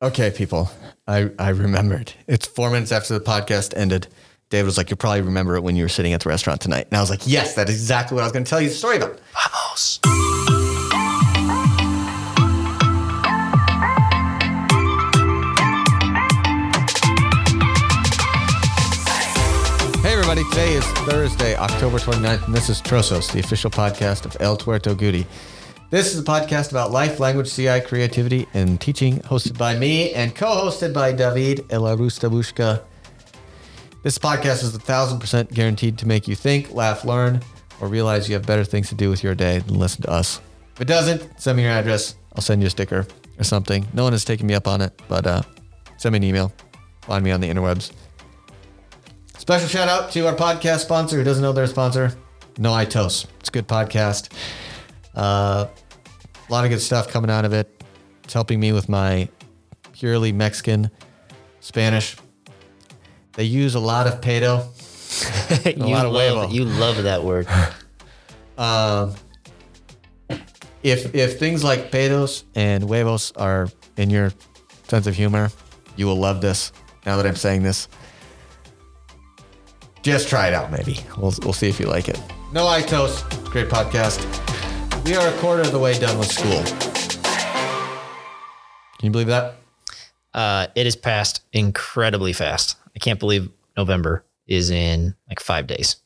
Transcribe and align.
Okay, 0.00 0.30
people. 0.30 0.70
I, 1.08 1.30
I 1.40 1.48
remembered. 1.50 2.12
It's 2.28 2.46
four 2.46 2.70
minutes 2.70 2.92
after 2.92 3.14
the 3.18 3.24
podcast 3.24 3.76
ended. 3.76 4.06
David 4.48 4.66
was 4.66 4.76
like, 4.76 4.90
You'll 4.90 4.96
probably 4.96 5.22
remember 5.22 5.56
it 5.56 5.62
when 5.62 5.74
you 5.74 5.82
were 5.84 5.88
sitting 5.88 6.12
at 6.12 6.20
the 6.20 6.28
restaurant 6.28 6.60
tonight. 6.60 6.86
And 6.90 6.96
I 6.96 7.00
was 7.00 7.10
like, 7.10 7.22
Yes, 7.26 7.54
that's 7.54 7.70
exactly 7.70 8.14
what 8.14 8.22
I 8.22 8.26
was 8.26 8.32
going 8.32 8.44
to 8.44 8.48
tell 8.48 8.60
you 8.60 8.68
the 8.68 8.74
story 8.74 8.98
about. 8.98 9.18
Vamos. 9.34 9.98
Hey, 20.02 20.12
everybody. 20.12 20.44
Today 20.50 20.74
is 20.74 20.84
Thursday, 21.08 21.56
October 21.56 21.98
29th, 21.98 22.46
and 22.46 22.54
this 22.54 22.68
is 22.70 22.80
Trozos, 22.80 23.32
the 23.32 23.40
official 23.40 23.70
podcast 23.70 24.24
of 24.26 24.36
El 24.38 24.56
Tuerto 24.56 24.94
Goody. 24.94 25.26
This 25.90 26.12
is 26.12 26.20
a 26.20 26.22
podcast 26.22 26.70
about 26.70 26.90
life, 26.90 27.18
language, 27.18 27.50
CI, 27.50 27.80
creativity, 27.80 28.46
and 28.52 28.78
teaching, 28.78 29.20
hosted 29.20 29.56
by 29.56 29.74
me 29.74 30.12
and 30.12 30.34
co 30.34 30.44
hosted 30.46 30.92
by 30.92 31.12
David 31.12 31.66
Elarustabushka. 31.68 32.82
This 34.02 34.18
podcast 34.18 34.62
is 34.62 34.74
a 34.74 34.78
thousand 34.78 35.18
percent 35.18 35.50
guaranteed 35.50 35.96
to 35.96 36.06
make 36.06 36.28
you 36.28 36.36
think, 36.36 36.74
laugh, 36.74 37.06
learn, 37.06 37.40
or 37.80 37.88
realize 37.88 38.28
you 38.28 38.34
have 38.34 38.44
better 38.44 38.64
things 38.64 38.90
to 38.90 38.94
do 38.94 39.08
with 39.08 39.22
your 39.22 39.34
day 39.34 39.60
than 39.60 39.78
listen 39.78 40.02
to 40.02 40.10
us. 40.10 40.42
If 40.74 40.82
it 40.82 40.88
doesn't, 40.88 41.40
send 41.40 41.56
me 41.56 41.62
your 41.62 41.72
address. 41.72 42.16
I'll 42.34 42.42
send 42.42 42.60
you 42.60 42.66
a 42.66 42.70
sticker 42.70 43.06
or 43.38 43.44
something. 43.44 43.86
No 43.94 44.04
one 44.04 44.12
has 44.12 44.26
taken 44.26 44.46
me 44.46 44.52
up 44.52 44.68
on 44.68 44.82
it, 44.82 45.00
but 45.08 45.26
uh, 45.26 45.40
send 45.96 46.12
me 46.12 46.18
an 46.18 46.24
email. 46.24 46.52
Find 47.00 47.24
me 47.24 47.30
on 47.30 47.40
the 47.40 47.48
interwebs. 47.48 47.92
Special 49.38 49.66
shout 49.66 49.88
out 49.88 50.10
to 50.12 50.26
our 50.26 50.34
podcast 50.34 50.80
sponsor 50.80 51.16
who 51.16 51.24
doesn't 51.24 51.42
know 51.42 51.52
their 51.52 51.66
sponsor, 51.66 52.12
No 52.58 52.72
Itos. 52.72 53.24
It's 53.40 53.48
a 53.48 53.52
good 53.52 53.66
podcast. 53.66 54.28
Uh, 55.18 55.66
a 56.48 56.52
lot 56.52 56.64
of 56.64 56.70
good 56.70 56.80
stuff 56.80 57.08
coming 57.08 57.30
out 57.30 57.44
of 57.44 57.52
it. 57.52 57.82
It's 58.22 58.32
helping 58.32 58.60
me 58.60 58.72
with 58.72 58.88
my 58.88 59.28
purely 59.92 60.30
Mexican 60.32 60.90
Spanish. 61.60 62.16
They 63.32 63.44
use 63.44 63.74
a 63.74 63.80
lot 63.80 64.06
of 64.06 64.20
pedo. 64.20 64.64
you, 65.76 65.86
lot 65.86 66.06
of 66.06 66.12
love, 66.12 66.50
huevo. 66.50 66.52
you 66.52 66.64
love 66.64 67.02
that 67.02 67.24
word. 67.24 67.46
Um, 68.58 69.14
if 70.82 71.14
if 71.14 71.38
things 71.38 71.62
like 71.62 71.92
pedos 71.92 72.42
and 72.56 72.82
huevos 72.82 73.30
are 73.36 73.68
in 73.96 74.10
your 74.10 74.32
sense 74.88 75.06
of 75.06 75.14
humor, 75.14 75.52
you 75.94 76.06
will 76.06 76.16
love 76.16 76.40
this. 76.40 76.72
Now 77.06 77.16
that 77.18 77.24
I'm 77.24 77.36
saying 77.36 77.62
this, 77.62 77.86
just 80.02 80.28
try 80.28 80.48
it 80.48 80.54
out. 80.54 80.72
Maybe 80.72 80.98
we'll 81.18 81.32
we'll 81.44 81.52
see 81.52 81.68
if 81.68 81.78
you 81.78 81.86
like 81.86 82.08
it. 82.08 82.20
No 82.52 82.64
Itos, 82.64 83.22
great 83.52 83.68
podcast. 83.68 84.47
We 85.04 85.16
are 85.16 85.28
a 85.28 85.38
quarter 85.38 85.62
of 85.62 85.72
the 85.72 85.78
way 85.78 85.98
done 85.98 86.18
with 86.18 86.28
school. 86.28 86.62
Can 88.98 89.06
you 89.06 89.10
believe 89.10 89.28
that? 89.28 89.54
Uh, 90.34 90.66
it 90.74 90.84
has 90.84 90.96
passed 90.96 91.42
incredibly 91.52 92.32
fast. 92.32 92.76
I 92.94 92.98
can't 92.98 93.18
believe 93.18 93.50
November 93.76 94.24
is 94.46 94.70
in 94.70 95.14
like 95.28 95.40
five 95.40 95.66
days. 95.66 95.96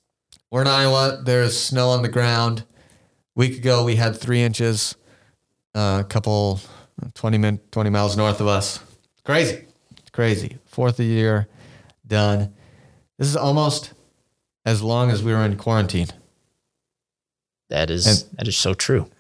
We're 0.51 0.63
in 0.63 0.69
Iowa. 0.69 1.23
There's 1.25 1.59
snow 1.59 1.91
on 1.91 2.03
the 2.03 2.09
ground. 2.09 2.65
week 3.35 3.57
ago, 3.57 3.85
we 3.85 3.97
had 3.97 4.17
three 4.17 4.43
inches. 4.43 4.95
Uh, 5.75 5.99
a 6.01 6.05
couple, 6.05 6.61
20 7.15 7.39
min, 7.39 7.61
20 7.71 7.91
miles 7.91 8.17
north 8.17 8.41
of 8.41 8.47
us. 8.47 8.79
Crazy. 9.25 9.65
It's 9.97 10.11
crazy. 10.11 10.59
Fourth 10.67 10.95
of 10.95 10.97
the 10.99 11.05
year, 11.07 11.49
done. 12.07 12.53
This 13.19 13.29
is 13.29 13.37
almost 13.37 13.95
as 14.67 14.83
long 14.83 15.11
as 15.11 15.23
we 15.23 15.33
were 15.33 15.45
in 15.45 15.57
quarantine, 15.57 16.09
That 17.73 17.89
is 17.91 18.07
And- 18.07 18.25
that 18.39 18.47
is 18.49 18.57
so 18.57 18.75
true. 18.75 19.11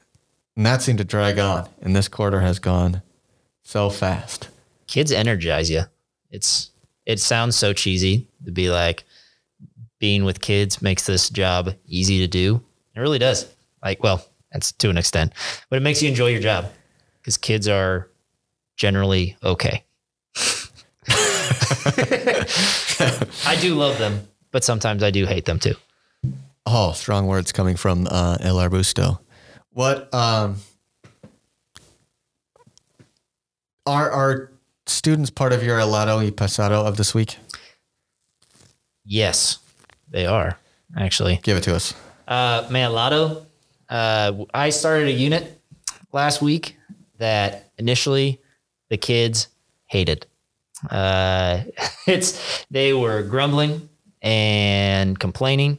and 0.56 0.67
that 0.67 0.83
seemed 0.83 0.98
to 0.98 1.05
drag 1.05 1.39
on. 1.39 1.67
And 1.81 1.97
this 1.97 2.06
quarter 2.08 2.41
has 2.42 2.59
gone 2.59 3.00
so 3.62 3.89
fast. 3.89 4.48
Kids 4.86 5.11
energize 5.11 5.70
you. 5.70 5.84
It's 6.31 6.70
it 7.06 7.19
sounds 7.19 7.56
so 7.56 7.72
cheesy 7.72 8.27
to 8.44 8.53
be 8.53 8.69
like 8.70 9.05
being 9.98 10.25
with 10.25 10.42
kids 10.42 10.83
makes 10.83 11.06
this 11.06 11.31
job 11.31 11.75
easy 11.87 12.19
to 12.19 12.27
do. 12.28 12.62
It 12.94 13.00
really 13.00 13.19
does. 13.19 13.47
Like, 13.82 14.03
well, 14.03 14.22
that's 14.53 14.71
to 14.72 14.91
an 14.91 14.98
extent, 14.98 15.32
but 15.71 15.77
it 15.77 15.82
makes 15.82 16.03
you 16.03 16.09
enjoy 16.10 16.27
your 16.28 16.43
job 16.43 16.71
because 17.21 17.38
kids 17.38 17.66
are 17.69 18.09
generally 18.77 19.37
okay. 19.43 19.82
I 23.47 23.56
do 23.60 23.75
love 23.75 23.98
them, 23.98 24.28
but 24.50 24.62
sometimes 24.65 25.03
I 25.03 25.10
do 25.10 25.25
hate 25.27 25.47
them 25.47 25.59
too. 25.59 25.75
Oh, 26.65 26.93
strong 26.93 27.27
words 27.27 27.53
coming 27.53 27.77
from 27.77 28.06
uh, 28.11 28.39
El 28.41 28.56
Arbusto. 28.56 29.19
What 29.71 30.12
um, 30.15 30.56
are 33.87 34.11
are 34.11 34.53
students 34.87 35.31
part 35.31 35.53
of 35.53 35.62
your 35.62 35.78
helado 35.78 36.19
y 36.19 36.31
pesado 36.31 36.87
of 36.87 36.97
this 36.97 37.15
week? 37.15 37.39
Yes, 39.05 39.59
they 40.09 40.27
are 40.27 40.59
actually. 40.97 41.41
Give 41.43 41.56
it 41.56 41.65
to 41.65 41.75
us. 41.75 41.95
Uh, 42.28 42.67
Lotto. 42.71 43.47
Uh, 43.89 44.45
I 44.55 44.71
started 44.71 45.09
a 45.09 45.12
unit 45.12 45.61
last 46.12 46.41
week 46.41 46.77
that 47.19 47.71
initially 47.77 48.41
the 48.89 48.97
kids 48.97 49.49
hated. 49.87 50.27
Uh, 50.89 51.62
it's 52.06 52.65
they 52.71 52.93
were 52.93 53.22
grumbling 53.22 53.89
and 54.22 55.19
complaining 55.19 55.78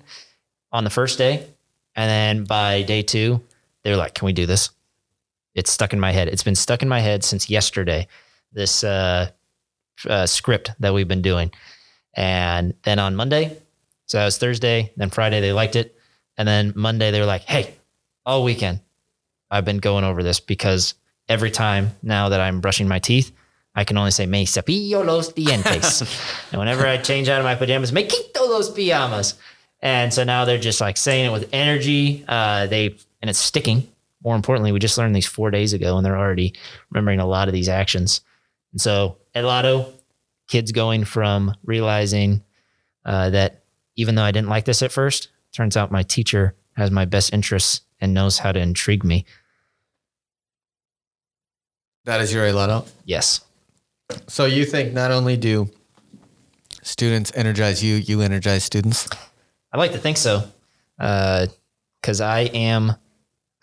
on 0.74 0.84
the 0.84 0.90
first 0.90 1.18
day, 1.18 1.48
and 1.96 2.10
then 2.10 2.44
by 2.44 2.82
day 2.82 3.02
two, 3.02 3.42
they're 3.84 3.96
like, 3.96 4.14
"Can 4.14 4.26
we 4.26 4.34
do 4.34 4.46
this?" 4.46 4.70
It's 5.56 5.72
stuck 5.72 5.94
in 5.94 6.00
my 6.00 6.12
head. 6.12 6.28
It's 6.28 6.44
been 6.44 6.56
stuck 6.56 6.82
in 6.82 6.90
my 6.90 7.00
head 7.00 7.24
since 7.24 7.50
yesterday. 7.50 8.08
This 8.52 8.84
uh, 8.84 9.30
uh, 10.10 10.26
script 10.26 10.72
that 10.80 10.94
we've 10.94 11.08
been 11.08 11.22
doing, 11.22 11.52
and 12.16 12.74
then 12.84 13.00
on 13.00 13.16
Monday, 13.16 13.58
so 14.14 14.18
that 14.20 14.26
was 14.26 14.38
Thursday. 14.38 14.92
Then 14.98 15.10
Friday, 15.10 15.42
they 15.42 15.54
liked 15.54 15.76
it. 15.76 15.98
And 16.38 16.48
then 16.48 16.74
Monday, 16.76 17.12
they 17.12 17.20
were 17.20 17.26
like, 17.26 17.44
hey, 17.44 17.74
all 18.26 18.44
weekend, 18.44 18.80
I've 19.50 19.66
been 19.66 19.78
going 19.78 20.04
over 20.04 20.24
this 20.24 20.40
because 20.40 20.96
every 21.30 21.52
time 21.52 21.92
now 22.02 22.30
that 22.30 22.40
I'm 22.40 22.62
brushing 22.62 22.88
my 22.88 23.00
teeth, 23.00 23.32
I 23.76 23.86
can 23.86 23.98
only 23.98 24.12
say, 24.12 24.26
me 24.26 24.46
cepillo 24.46 25.04
los 25.04 25.34
dientes. 25.34 26.02
and 26.52 26.60
whenever 26.60 26.86
I 26.86 26.98
change 26.98 27.28
out 27.28 27.40
of 27.40 27.46
my 27.46 27.56
pajamas, 27.56 27.92
me 27.92 28.04
quito 28.04 28.46
los 28.46 28.70
pijamas. 28.70 29.36
And 29.84 30.14
so 30.14 30.24
now 30.24 30.46
they're 30.46 30.58
just 30.58 30.80
like 30.80 30.96
saying 30.96 31.26
it 31.26 31.32
with 31.32 31.50
energy. 31.52 32.24
Uh, 32.28 32.66
they 32.68 32.98
And 33.22 33.30
it's 33.30 33.38
sticking. 33.38 33.88
More 34.24 34.36
importantly, 34.36 34.72
we 34.72 34.80
just 34.80 34.98
learned 34.98 35.14
these 35.14 35.28
four 35.28 35.52
days 35.52 35.74
ago 35.74 35.98
and 35.98 36.06
they're 36.06 36.18
already 36.18 36.54
remembering 36.90 37.20
a 37.20 37.28
lot 37.28 37.50
of 37.50 37.54
these 37.54 37.68
actions. 37.68 38.22
And 38.72 38.80
so 38.80 39.18
at 39.36 39.44
Lotto, 39.44 39.94
kids 40.48 40.72
going 40.72 41.04
from 41.04 41.54
realizing 41.66 42.44
uh, 43.06 43.30
that 43.32 43.64
even 43.98 44.16
though 44.16 44.24
I 44.24 44.32
didn't 44.32 44.48
like 44.48 44.64
this 44.64 44.82
at 44.82 44.94
first, 44.94 45.28
turns 45.52 45.76
out 45.76 45.92
my 45.92 46.04
teacher 46.04 46.56
has 46.78 46.90
my 46.90 47.04
best 47.04 47.34
interests 47.34 47.82
and 48.00 48.14
knows 48.14 48.40
how 48.40 48.54
to 48.54 48.60
intrigue 48.60 49.04
me. 49.04 49.26
That 52.06 52.22
is 52.22 52.34
your 52.34 52.46
helado. 52.46 52.88
Yes. 53.04 53.42
So 54.28 54.46
you 54.46 54.64
think 54.64 54.94
not 54.94 55.12
only 55.12 55.36
do 55.36 55.70
students 56.82 57.34
energize 57.36 57.84
you, 57.84 57.96
you 57.96 58.22
energize 58.22 58.64
students? 58.64 59.10
I 59.74 59.78
like 59.78 59.92
to 59.94 59.98
think 59.98 60.18
so. 60.18 60.44
Uh, 61.00 61.48
because 62.00 62.22
I 62.22 62.42
am, 62.42 62.96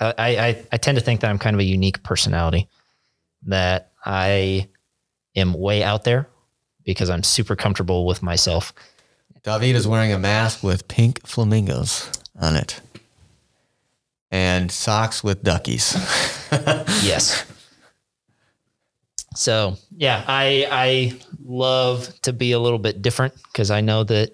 I, 0.00 0.14
I, 0.18 0.64
I 0.72 0.76
tend 0.78 0.96
to 0.96 1.04
think 1.04 1.20
that 1.20 1.30
I'm 1.30 1.38
kind 1.38 1.54
of 1.54 1.60
a 1.60 1.64
unique 1.64 2.02
personality, 2.02 2.68
that 3.46 3.92
I 4.04 4.68
am 5.36 5.52
way 5.52 5.82
out 5.82 6.04
there 6.04 6.26
because 6.84 7.10
I'm 7.10 7.22
super 7.22 7.54
comfortable 7.54 8.06
with 8.06 8.22
myself. 8.22 8.72
David 9.42 9.76
is 9.76 9.86
wearing 9.86 10.12
a 10.12 10.18
mask 10.18 10.62
with 10.62 10.88
pink 10.88 11.26
flamingos 11.26 12.10
on 12.40 12.56
it 12.56 12.80
and 14.30 14.70
socks 14.70 15.22
with 15.22 15.42
duckies. 15.42 15.94
yes. 17.04 17.44
So 19.34 19.76
yeah, 19.90 20.24
I 20.26 20.66
I 20.70 21.20
love 21.44 22.20
to 22.22 22.32
be 22.32 22.52
a 22.52 22.58
little 22.58 22.78
bit 22.78 23.02
different 23.02 23.34
because 23.44 23.70
I 23.70 23.80
know 23.80 24.04
that 24.04 24.32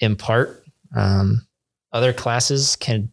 in 0.00 0.16
part 0.16 0.59
um, 0.94 1.46
other 1.92 2.12
classes 2.12 2.76
can 2.76 3.10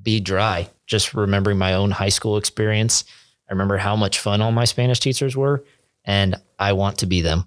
be 0.00 0.20
dry. 0.20 0.68
Just 0.86 1.14
remembering 1.14 1.58
my 1.58 1.74
own 1.74 1.90
high 1.90 2.10
school 2.10 2.36
experience, 2.36 3.04
I 3.48 3.52
remember 3.52 3.76
how 3.76 3.96
much 3.96 4.18
fun 4.18 4.40
all 4.40 4.52
my 4.52 4.64
Spanish 4.64 5.00
teachers 5.00 5.36
were, 5.36 5.64
and 6.04 6.36
I 6.58 6.72
want 6.72 6.98
to 6.98 7.06
be 7.06 7.20
them. 7.20 7.46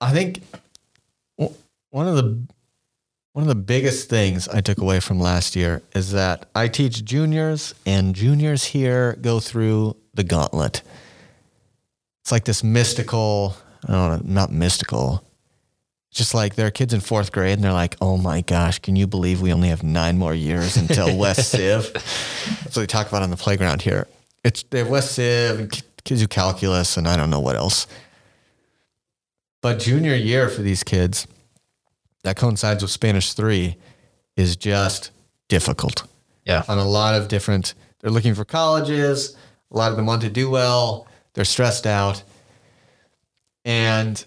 I 0.00 0.12
think 0.12 0.42
one 1.36 2.08
of 2.08 2.16
the 2.16 2.42
one 3.32 3.42
of 3.42 3.48
the 3.48 3.54
biggest 3.54 4.10
things 4.10 4.46
I 4.48 4.60
took 4.60 4.78
away 4.78 5.00
from 5.00 5.18
last 5.18 5.56
year 5.56 5.82
is 5.94 6.12
that 6.12 6.50
I 6.54 6.68
teach 6.68 7.02
juniors 7.04 7.74
and 7.86 8.14
juniors 8.14 8.64
here 8.64 9.16
go 9.22 9.40
through 9.40 9.96
the 10.12 10.24
gauntlet. 10.24 10.82
It's 12.22 12.30
like 12.30 12.44
this 12.44 12.62
mystical, 12.62 13.56
I 13.88 13.92
don't 13.92 14.26
know, 14.26 14.34
not 14.34 14.52
mystical. 14.52 15.24
Just 16.12 16.34
like 16.34 16.54
there 16.56 16.66
are 16.66 16.70
kids 16.70 16.92
in 16.92 17.00
fourth 17.00 17.32
grade 17.32 17.54
and 17.54 17.64
they're 17.64 17.72
like, 17.72 17.96
oh 18.02 18.18
my 18.18 18.42
gosh, 18.42 18.78
can 18.80 18.96
you 18.96 19.06
believe 19.06 19.40
we 19.40 19.50
only 19.52 19.68
have 19.68 19.82
nine 19.82 20.18
more 20.18 20.34
years 20.34 20.76
until 20.76 21.16
West 21.16 21.50
Civ? 21.50 21.90
That's 21.94 22.76
what 22.76 22.82
they 22.82 22.86
talk 22.86 23.08
about 23.08 23.22
on 23.22 23.30
the 23.30 23.36
playground 23.36 23.80
here. 23.82 24.06
It's 24.44 24.62
they 24.64 24.78
have 24.80 24.88
West 24.90 25.12
Civ 25.12 25.58
and 25.58 25.82
kids 26.04 26.20
do 26.20 26.28
calculus 26.28 26.96
and 26.98 27.08
I 27.08 27.16
don't 27.16 27.30
know 27.30 27.40
what 27.40 27.56
else. 27.56 27.86
But 29.62 29.78
junior 29.78 30.14
year 30.14 30.48
for 30.50 30.60
these 30.60 30.82
kids 30.84 31.26
that 32.24 32.36
coincides 32.36 32.82
with 32.82 32.90
Spanish 32.90 33.32
three 33.32 33.76
is 34.36 34.54
just 34.56 35.10
difficult 35.48 36.06
Yeah. 36.44 36.62
on 36.68 36.78
a 36.78 36.84
lot 36.84 37.14
of 37.14 37.28
different. 37.28 37.74
They're 38.00 38.10
looking 38.10 38.34
for 38.34 38.44
colleges. 38.44 39.34
A 39.70 39.76
lot 39.78 39.90
of 39.90 39.96
them 39.96 40.04
want 40.06 40.20
to 40.22 40.28
do 40.30 40.50
well. 40.50 41.06
They're 41.34 41.44
stressed 41.46 41.86
out. 41.86 42.22
And 43.64 44.22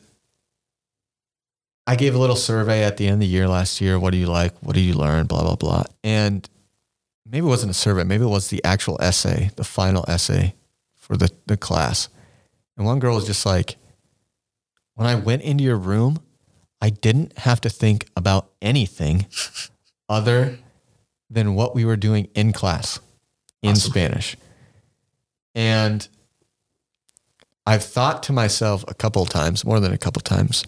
I 1.88 1.96
gave 1.96 2.16
a 2.16 2.18
little 2.18 2.36
survey 2.36 2.84
at 2.84 2.98
the 2.98 3.06
end 3.06 3.16
of 3.16 3.20
the 3.20 3.28
year 3.28 3.48
last 3.48 3.80
year. 3.80 4.00
What 4.00 4.12
do 4.12 4.18
you 4.18 4.26
like? 4.28 4.54
What 4.62 4.74
do 4.74 4.82
you 4.82 4.94
learn? 4.94 5.28
Blah, 5.28 5.44
blah, 5.44 5.56
blah. 5.56 5.84
And 6.04 6.50
maybe 7.26 7.46
it 7.46 7.50
wasn't 7.50 7.72
a 7.72 7.76
survey. 7.76 8.04
Maybe 8.04 8.24
it 8.24 8.30
was 8.30 8.48
the 8.48 8.64
actual 8.64 8.98
essay, 9.02 9.52
the 9.56 9.64
final 9.64 10.04
essay 10.08 10.56
for 10.96 11.16
the, 11.16 11.30
the 11.46 11.58
class. 11.58 12.10
And 12.76 12.86
one 12.86 13.00
girl 13.00 13.16
was 13.16 13.28
just 13.28 13.46
like, 13.46 13.76
when 14.96 15.08
I 15.08 15.16
went 15.16 15.44
into 15.44 15.64
your 15.64 15.78
room, 15.78 16.20
I 16.82 16.90
didn't 16.90 17.38
have 17.40 17.62
to 17.62 17.70
think 17.70 18.08
about 18.16 18.50
anything 18.62 19.28
other 20.10 20.58
than 21.30 21.54
what 21.56 21.76
we 21.76 21.86
were 21.86 21.98
doing 21.98 22.30
in 22.34 22.52
class 22.54 23.00
in 23.62 23.72
Awesome. 23.72 23.92
Spanish. 23.92 24.38
And 25.54 26.08
I've 27.66 27.84
thought 27.84 28.24
to 28.24 28.34
myself 28.34 28.84
a 28.88 28.94
couple 28.94 29.22
of 29.22 29.30
times, 29.30 29.64
more 29.66 29.80
than 29.80 29.94
a 29.94 29.98
couple 29.98 30.20
of 30.20 30.24
times, 30.24 30.64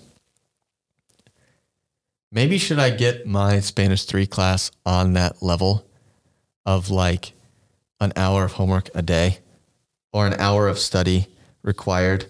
maybe 2.32 2.58
should 2.58 2.80
I 2.80 2.90
get 2.90 3.26
my 3.26 3.60
Spanish 3.60 4.06
3 4.06 4.26
class 4.28 4.72
on 4.86 5.14
that 5.14 5.42
level 5.42 5.86
of 6.66 6.90
like 6.90 7.34
an 8.00 8.14
hour 8.16 8.44
of 8.46 8.54
homework 8.54 8.90
a 8.94 9.02
day 9.02 9.40
or 10.14 10.28
an 10.28 10.34
hour 10.36 10.68
of 10.68 10.78
study 10.78 11.28
required, 11.64 12.26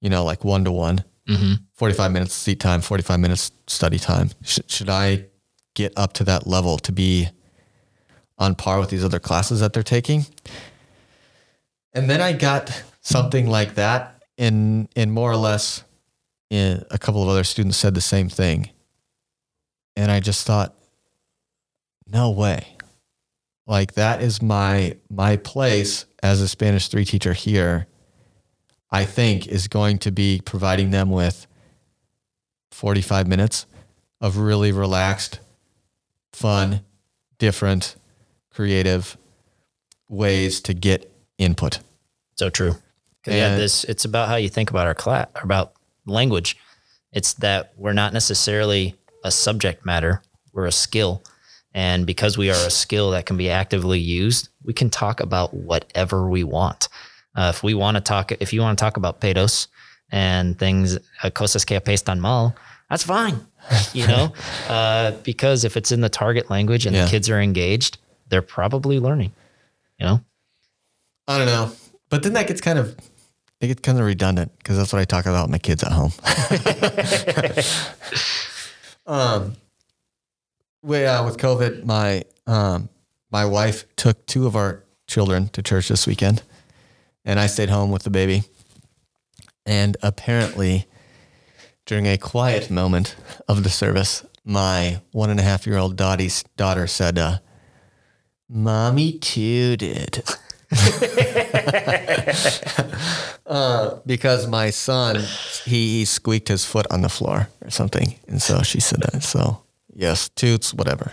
you 0.00 0.10
know, 0.10 0.24
like 0.24 0.44
one 0.44 0.64
to 0.64 0.72
one. 0.72 1.04
hmm 1.26 1.54
45 1.74 2.12
minutes 2.12 2.34
seat 2.34 2.60
time, 2.60 2.80
45 2.80 3.18
minutes 3.18 3.50
study 3.66 3.98
time. 3.98 4.30
Sh- 4.42 4.60
should 4.68 4.88
I 4.88 5.24
get 5.74 5.92
up 5.96 6.12
to 6.14 6.24
that 6.24 6.46
level 6.46 6.78
to 6.78 6.92
be 6.92 7.28
on 8.38 8.54
par 8.54 8.78
with 8.78 8.90
these 8.90 9.04
other 9.04 9.18
classes 9.18 9.60
that 9.60 9.72
they're 9.72 9.82
taking? 9.82 10.26
And 11.92 12.08
then 12.08 12.20
I 12.20 12.32
got 12.34 12.84
something 13.00 13.46
like 13.48 13.74
that 13.74 14.22
in 14.36 14.88
in 14.94 15.10
more 15.10 15.30
or 15.30 15.36
less 15.36 15.82
in 16.50 16.84
a 16.90 16.98
couple 16.98 17.22
of 17.22 17.28
other 17.28 17.44
students 17.44 17.76
said 17.78 17.94
the 17.94 18.00
same 18.00 18.28
thing. 18.28 18.70
And 19.96 20.10
I 20.10 20.20
just 20.20 20.46
thought 20.46 20.74
no 22.06 22.30
way. 22.30 22.76
Like 23.66 23.94
that 23.94 24.22
is 24.22 24.42
my 24.42 24.96
my 25.08 25.36
place 25.36 26.06
as 26.22 26.40
a 26.40 26.48
Spanish 26.48 26.88
3 26.88 27.04
teacher 27.04 27.32
here. 27.32 27.86
I 28.90 29.04
think 29.04 29.46
is 29.46 29.68
going 29.68 29.98
to 30.00 30.12
be 30.12 30.42
providing 30.44 30.90
them 30.90 31.10
with 31.10 31.46
45 32.72 33.26
minutes 33.26 33.66
of 34.20 34.36
really 34.36 34.70
relaxed, 34.70 35.40
fun, 36.32 36.82
different, 37.38 37.96
creative 38.50 39.16
ways 40.08 40.60
to 40.60 40.74
get 40.74 41.10
input. 41.38 41.80
So 42.36 42.50
true. 42.50 42.76
yeah, 43.26 43.56
this 43.56 43.84
it's 43.84 44.04
about 44.04 44.28
how 44.28 44.36
you 44.36 44.48
think 44.48 44.70
about 44.70 44.86
our 44.86 44.94
class, 44.94 45.28
about 45.42 45.72
language. 46.06 46.56
It's 47.12 47.34
that 47.34 47.72
we're 47.76 47.92
not 47.92 48.12
necessarily 48.12 48.94
a 49.24 49.30
subject 49.30 49.84
matter; 49.86 50.22
we're 50.52 50.66
a 50.66 50.72
skill, 50.72 51.22
and 51.74 52.06
because 52.06 52.36
we 52.38 52.50
are 52.50 52.66
a 52.66 52.70
skill 52.70 53.10
that 53.12 53.26
can 53.26 53.36
be 53.36 53.50
actively 53.50 53.98
used, 53.98 54.48
we 54.64 54.72
can 54.72 54.90
talk 54.90 55.20
about 55.20 55.54
whatever 55.54 56.28
we 56.28 56.44
want. 56.44 56.88
Uh, 57.34 57.52
if 57.54 57.62
we 57.62 57.74
want 57.74 57.96
to 57.96 58.00
talk, 58.00 58.32
if 58.32 58.52
you 58.52 58.60
want 58.60 58.78
to 58.78 58.82
talk 58.82 58.96
about 58.96 59.20
pedos 59.20 59.68
and 60.10 60.58
things, 60.58 60.98
uh, 61.22 61.30
cosas 61.30 61.64
que 61.64 61.78
apestan 61.78 62.18
mal, 62.20 62.54
that's 62.90 63.04
fine. 63.04 63.46
You 63.94 64.06
know, 64.08 64.32
uh, 64.68 65.12
because 65.22 65.64
if 65.64 65.76
it's 65.76 65.92
in 65.92 66.00
the 66.00 66.08
target 66.08 66.50
language 66.50 66.84
and 66.84 66.96
Yeah. 66.96 67.04
the 67.04 67.10
kids 67.10 67.30
are 67.30 67.40
engaged, 67.40 67.98
they're 68.28 68.42
probably 68.42 68.98
learning. 68.98 69.32
You 69.98 70.06
know. 70.06 70.20
I 71.28 71.38
don't 71.38 71.46
know. 71.46 71.70
But 72.10 72.24
then 72.24 72.32
that 72.32 72.48
gets 72.48 72.60
kind 72.60 72.78
of 72.78 72.96
it 73.60 73.68
gets 73.68 73.80
kind 73.80 73.98
of 74.00 74.04
redundant 74.04 74.50
because 74.58 74.76
that's 74.76 74.92
what 74.92 75.00
I 75.00 75.04
talk 75.04 75.26
about 75.26 75.44
with 75.44 75.52
my 75.52 75.58
kids 75.58 75.84
at 75.84 75.92
home. 75.92 76.10
um, 79.12 79.56
we, 80.82 81.04
uh, 81.04 81.24
with 81.24 81.36
COVID, 81.36 81.84
my 81.84 82.24
um, 82.46 82.88
my 83.30 83.44
wife 83.44 83.84
took 83.96 84.24
two 84.26 84.46
of 84.46 84.56
our 84.56 84.82
children 85.06 85.48
to 85.48 85.62
church 85.62 85.88
this 85.88 86.06
weekend, 86.06 86.42
and 87.24 87.38
I 87.38 87.46
stayed 87.46 87.68
home 87.68 87.90
with 87.90 88.04
the 88.04 88.10
baby. 88.10 88.44
And 89.66 89.98
apparently, 90.02 90.86
during 91.84 92.06
a 92.06 92.16
quiet 92.16 92.70
moment 92.70 93.14
of 93.46 93.64
the 93.64 93.70
service, 93.70 94.24
my 94.44 95.02
one 95.12 95.28
and 95.28 95.38
a 95.38 95.42
half 95.42 95.66
year 95.66 95.76
old 95.76 95.94
daughter 95.96 96.86
said, 96.86 97.18
uh, 97.18 97.38
"Mommy 98.48 99.18
tooted." 99.18 100.22
uh, 103.46 103.98
because 104.06 104.46
my 104.46 104.70
son 104.70 105.16
he, 105.64 105.98
he 105.98 106.04
squeaked 106.04 106.48
his 106.48 106.64
foot 106.64 106.86
on 106.90 107.02
the 107.02 107.08
floor 107.08 107.48
or 107.62 107.70
something, 107.70 108.14
and 108.26 108.40
so 108.40 108.62
she 108.62 108.80
said 108.80 109.00
that. 109.02 109.22
So 109.22 109.62
yes, 109.94 110.28
toots, 110.30 110.72
whatever. 110.72 111.12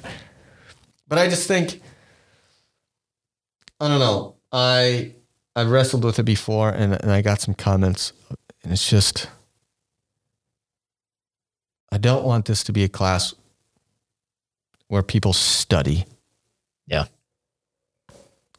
But 1.07 1.17
I 1.17 1.27
just 1.27 1.47
think 1.47 1.81
I 3.79 3.87
don't 3.87 3.99
know. 3.99 4.35
I 4.51 5.13
I 5.55 5.63
wrestled 5.63 6.05
with 6.05 6.19
it 6.19 6.23
before, 6.23 6.69
and 6.69 6.93
and 6.93 7.11
I 7.11 7.21
got 7.21 7.41
some 7.41 7.53
comments, 7.53 8.13
and 8.63 8.71
it's 8.71 8.89
just 8.89 9.27
I 11.91 11.97
don't 11.97 12.23
want 12.23 12.45
this 12.45 12.63
to 12.65 12.71
be 12.71 12.83
a 12.83 12.89
class 12.89 13.33
where 14.87 15.03
people 15.03 15.33
study. 15.33 16.05
Yeah. 16.87 17.05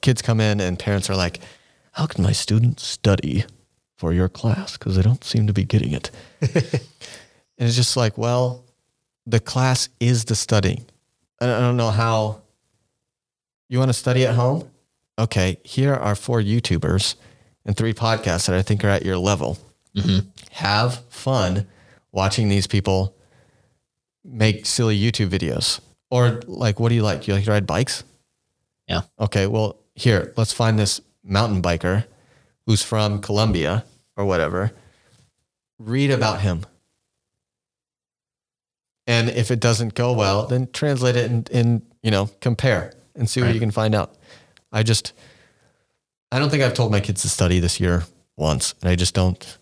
Kids 0.00 0.23
come 0.23 0.41
in 0.41 0.61
and 0.61 0.79
parents 0.79 1.11
are 1.11 1.17
like, 1.17 1.41
"How 1.93 2.06
can 2.06 2.23
my 2.23 2.32
students 2.32 2.87
study 2.87 3.44
for 3.97 4.12
your 4.12 4.29
class 4.29 4.76
because 4.79 4.97
they 4.97 5.02
don't 5.02 5.25
seem 5.25 5.47
to 5.47 5.52
be 5.52 5.64
getting 5.64 5.93
it?" 5.93 6.11
and 6.41 6.82
it's 7.58 7.76
just 7.76 7.97
like, 7.97 8.17
well, 8.17 8.64
the 9.26 9.41
class 9.41 9.88
is 10.00 10.25
the 10.25 10.35
studying. 10.35 10.85
I 11.41 11.47
don't 11.47 11.76
know 11.76 11.91
how 11.91 12.43
you 13.69 13.79
want 13.79 13.88
to 13.91 13.94
study 13.94 14.26
at 14.26 14.35
home. 14.35 14.69
Okay, 15.19 15.58
here 15.64 15.94
are 15.94 16.14
four 16.14 16.41
YouTubers 16.41 17.14
and 17.64 17.76
three 17.76 17.93
podcasts 17.93 18.46
that 18.46 18.56
I 18.56 18.62
think 18.62 18.85
are 18.85 18.88
at 18.88 19.05
your 19.05 19.19
level. 19.19 19.58
Mhm. 19.94 20.27
Have 20.53 21.03
fun 21.10 21.67
watching 22.13 22.48
these 22.48 22.67
people 22.67 23.15
make 24.25 24.67
silly 24.67 24.98
YouTube 24.98 25.29
videos. 25.29 25.81
Or 26.10 26.41
like, 26.46 26.81
what 26.81 26.89
do 26.89 26.94
you 26.94 27.03
like? 27.03 27.29
You 27.29 27.34
like 27.34 27.44
to 27.44 27.51
ride 27.51 27.67
bikes? 27.67 28.03
Yeah. 28.89 29.03
Okay, 29.19 29.46
well, 29.46 29.77
here, 30.01 30.33
let's 30.37 30.53
find 30.53 30.79
this 30.79 31.01
mountain 31.23 31.61
biker 31.63 32.05
who's 32.67 32.83
from 32.83 33.21
Colombia 33.21 33.85
or 34.17 34.25
whatever. 34.25 34.73
Read 35.79 36.11
about 36.11 36.41
him. 36.41 36.65
And 39.07 39.29
if 39.31 39.51
it 39.51 39.61
doesn't 39.61 39.95
go 39.95 40.13
well, 40.13 40.47
then 40.47 40.69
translate 40.73 41.17
it 41.17 41.31
and, 41.31 41.51
and 41.51 41.83
you 42.03 42.11
know, 42.11 42.31
compare 42.41 42.93
and 43.15 43.29
see 43.29 43.41
what 43.41 43.47
Right. 43.47 43.55
you 43.55 43.61
can 43.61 43.71
find 43.71 43.95
out. 43.95 44.15
I 44.73 44.83
just, 44.83 45.13
I 46.31 46.39
don't 46.39 46.49
think 46.51 46.63
I've 46.63 46.75
told 46.75 46.93
my 46.93 47.01
kids 47.01 47.23
to 47.23 47.29
study 47.29 47.59
this 47.61 47.81
year 47.81 48.05
once. 48.37 48.75
And 48.81 48.89
I 48.91 48.95
just 48.97 49.15
don't, 49.15 49.59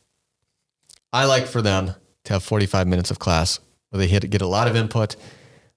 I 1.13 1.25
like 1.25 1.47
for 1.47 1.63
them 1.63 1.95
to 2.25 2.33
have 2.35 2.45
45 2.45 2.87
minutes 2.87 3.11
of 3.11 3.19
class 3.19 3.59
where 3.91 3.99
they 3.99 4.07
hit, 4.07 4.29
get 4.29 4.43
a 4.43 4.47
lot 4.47 4.69
of 4.69 4.77
input, 4.77 5.17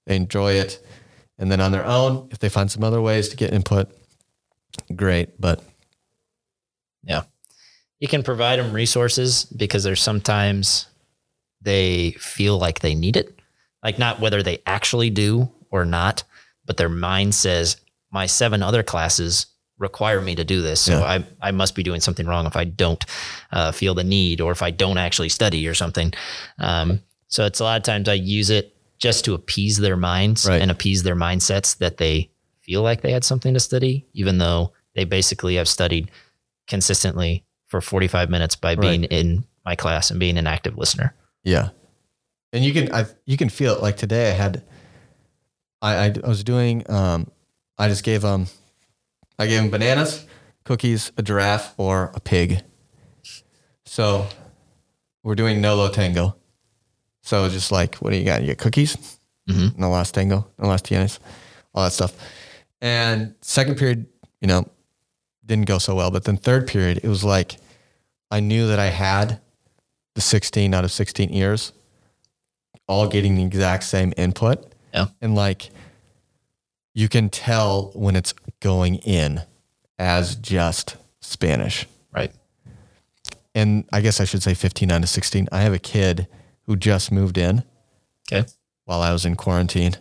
they 0.05 0.15
enjoy 0.17 0.53
it. 0.53 0.85
And 1.37 1.49
then 1.51 1.61
on 1.61 1.71
their 1.71 1.85
own, 1.85 2.27
if 2.31 2.39
they 2.39 2.49
find 2.49 2.69
some 2.69 2.83
other 2.83 3.01
ways 3.01 3.29
to 3.29 3.35
get 3.37 3.53
input, 3.53 3.89
great. 4.95 5.39
But 5.39 5.63
Yeah. 7.03 7.23
You 7.99 8.07
can 8.07 8.23
provide 8.23 8.57
them 8.59 8.73
resources 8.73 9.45
because 9.45 9.83
there's 9.83 10.01
sometimes 10.01 10.87
they 11.61 12.11
feel 12.11 12.57
like 12.57 12.79
they 12.79 12.95
need 12.95 13.15
it. 13.15 13.39
Like 13.83 13.99
not 13.99 14.19
whether 14.19 14.41
they 14.41 14.59
actually 14.65 15.09
do 15.11 15.51
or 15.69 15.85
not, 15.85 16.23
but 16.65 16.77
their 16.77 16.89
mind 16.89 17.35
says 17.35 17.77
my 18.11 18.25
seven 18.25 18.63
other 18.63 18.81
classes 18.81 19.45
require 19.77 20.19
me 20.21 20.33
to 20.35 20.43
do 20.43 20.61
this. 20.61 20.81
So 20.81 20.99
Yeah. 20.99 21.03
I, 21.41 21.49
I 21.49 21.51
must 21.51 21.75
be 21.75 21.83
doing 21.83 22.01
something 22.01 22.25
wrong 22.25 22.45
if 22.47 22.55
I 22.55 22.63
don't 22.65 23.03
uh, 23.51 23.71
feel 23.71 23.93
the 23.93 24.03
need 24.03 24.41
or 24.41 24.51
if 24.51 24.61
I 24.63 24.71
don't 24.71 24.97
actually 24.97 25.29
study 25.29 25.67
or 25.67 25.73
something. 25.75 26.11
Um, 26.59 27.01
so 27.27 27.45
it's 27.45 27.59
a 27.59 27.63
lot 27.63 27.77
of 27.77 27.83
times 27.83 28.09
I 28.09 28.13
use 28.13 28.49
it 28.49 28.75
just 28.97 29.25
to 29.25 29.33
appease 29.35 29.77
their 29.77 29.97
minds 29.97 30.47
Right. 30.47 30.61
and 30.61 30.69
appease 30.71 31.03
their 31.03 31.15
mindsets 31.15 31.77
that 31.77 31.97
they 31.97 32.30
feel 32.71 32.83
like 32.83 33.01
they 33.01 33.11
had 33.11 33.25
something 33.25 33.53
to 33.53 33.59
study, 33.59 34.05
even 34.13 34.37
though 34.37 34.71
they 34.95 35.03
basically 35.03 35.55
have 35.55 35.67
studied 35.67 36.09
consistently 36.67 37.43
for 37.67 37.81
45 37.81 38.29
minutes 38.29 38.55
by 38.55 38.75
being 38.75 39.03
in 39.03 39.43
my 39.65 39.75
class 39.75 40.09
and 40.09 40.21
being 40.21 40.37
an 40.37 40.47
active 40.47 40.77
listener. 40.77 41.13
Yeah, 41.43 41.69
and 42.53 42.63
you 42.63 42.71
can 42.71 42.93
I 42.93 43.05
you 43.25 43.35
can 43.35 43.49
feel 43.49 43.73
it. 43.75 43.81
Like 43.81 43.97
today, 43.97 44.29
I 44.31 44.33
had 44.35 44.63
I 45.81 45.95
I, 46.05 46.13
I 46.23 46.27
was 46.29 46.45
doing 46.45 46.89
um 46.89 47.29
I 47.77 47.89
just 47.89 48.05
gave 48.05 48.21
them 48.21 48.47
I 49.37 49.47
gave 49.47 49.61
them 49.63 49.69
bananas, 49.69 50.25
cookies, 50.63 51.11
a 51.17 51.21
giraffe, 51.21 51.73
or 51.77 52.11
a 52.15 52.21
pig, 52.21 52.63
So 53.85 54.27
we're 55.23 55.35
doing 55.35 55.59
no 55.59 55.75
low 55.75 55.89
tango. 55.89 56.37
So 57.21 57.49
just 57.49 57.69
like, 57.71 57.95
what 57.95 58.11
do 58.11 58.17
you 58.17 58.23
got? 58.25 58.41
You 58.41 58.47
get 58.47 58.59
cookies, 58.59 58.95
Mhm. 59.49 59.77
no 59.77 59.89
last 59.89 60.13
tango, 60.13 60.47
no 60.57 60.69
last 60.69 60.85
tienes, 60.85 61.19
all 61.73 61.83
that 61.83 61.93
stuff. 61.93 62.13
And 62.81 63.35
second 63.41 63.77
period, 63.77 64.07
you 64.39 64.47
know, 64.47 64.67
didn't 65.45 65.65
go 65.67 65.77
so 65.77 65.95
well. 65.95 66.11
But 66.11 66.23
then 66.23 66.37
third 66.37 66.67
period, 66.67 66.99
it 67.03 67.07
was 67.07 67.23
like 67.23 67.57
I 68.31 68.39
knew 68.39 68.67
that 68.67 68.79
I 68.79 68.87
had 68.87 69.39
the 70.15 70.21
16 70.21 70.73
out 70.73 70.83
of 70.83 70.91
16 70.91 71.33
ears 71.33 71.73
all 72.87 73.07
getting 73.07 73.35
the 73.35 73.43
exact 73.45 73.83
same 73.83 74.13
input. 74.17 74.73
Yeah. 74.93 75.07
And 75.21 75.35
like 75.35 75.69
you 76.93 77.07
can 77.07 77.29
tell 77.29 77.91
when 77.95 78.15
it's 78.15 78.33
going 78.59 78.95
in 78.95 79.41
as 79.97 80.35
just 80.35 80.97
Spanish. 81.21 81.85
Right. 82.13 82.31
And 83.55 83.85
I 83.93 84.01
guess 84.01 84.19
I 84.19 84.25
should 84.25 84.43
say 84.43 84.53
15 84.53 84.91
out 84.91 85.03
of 85.03 85.09
16. 85.09 85.47
I 85.51 85.61
have 85.61 85.73
a 85.73 85.79
kid 85.79 86.27
who 86.63 86.75
just 86.75 87.11
moved 87.11 87.37
in 87.37 87.63
Okay. 88.31 88.47
while 88.85 89.01
I 89.01 89.11
was 89.13 89.25
in 89.25 89.35
quarantine. 89.35 89.95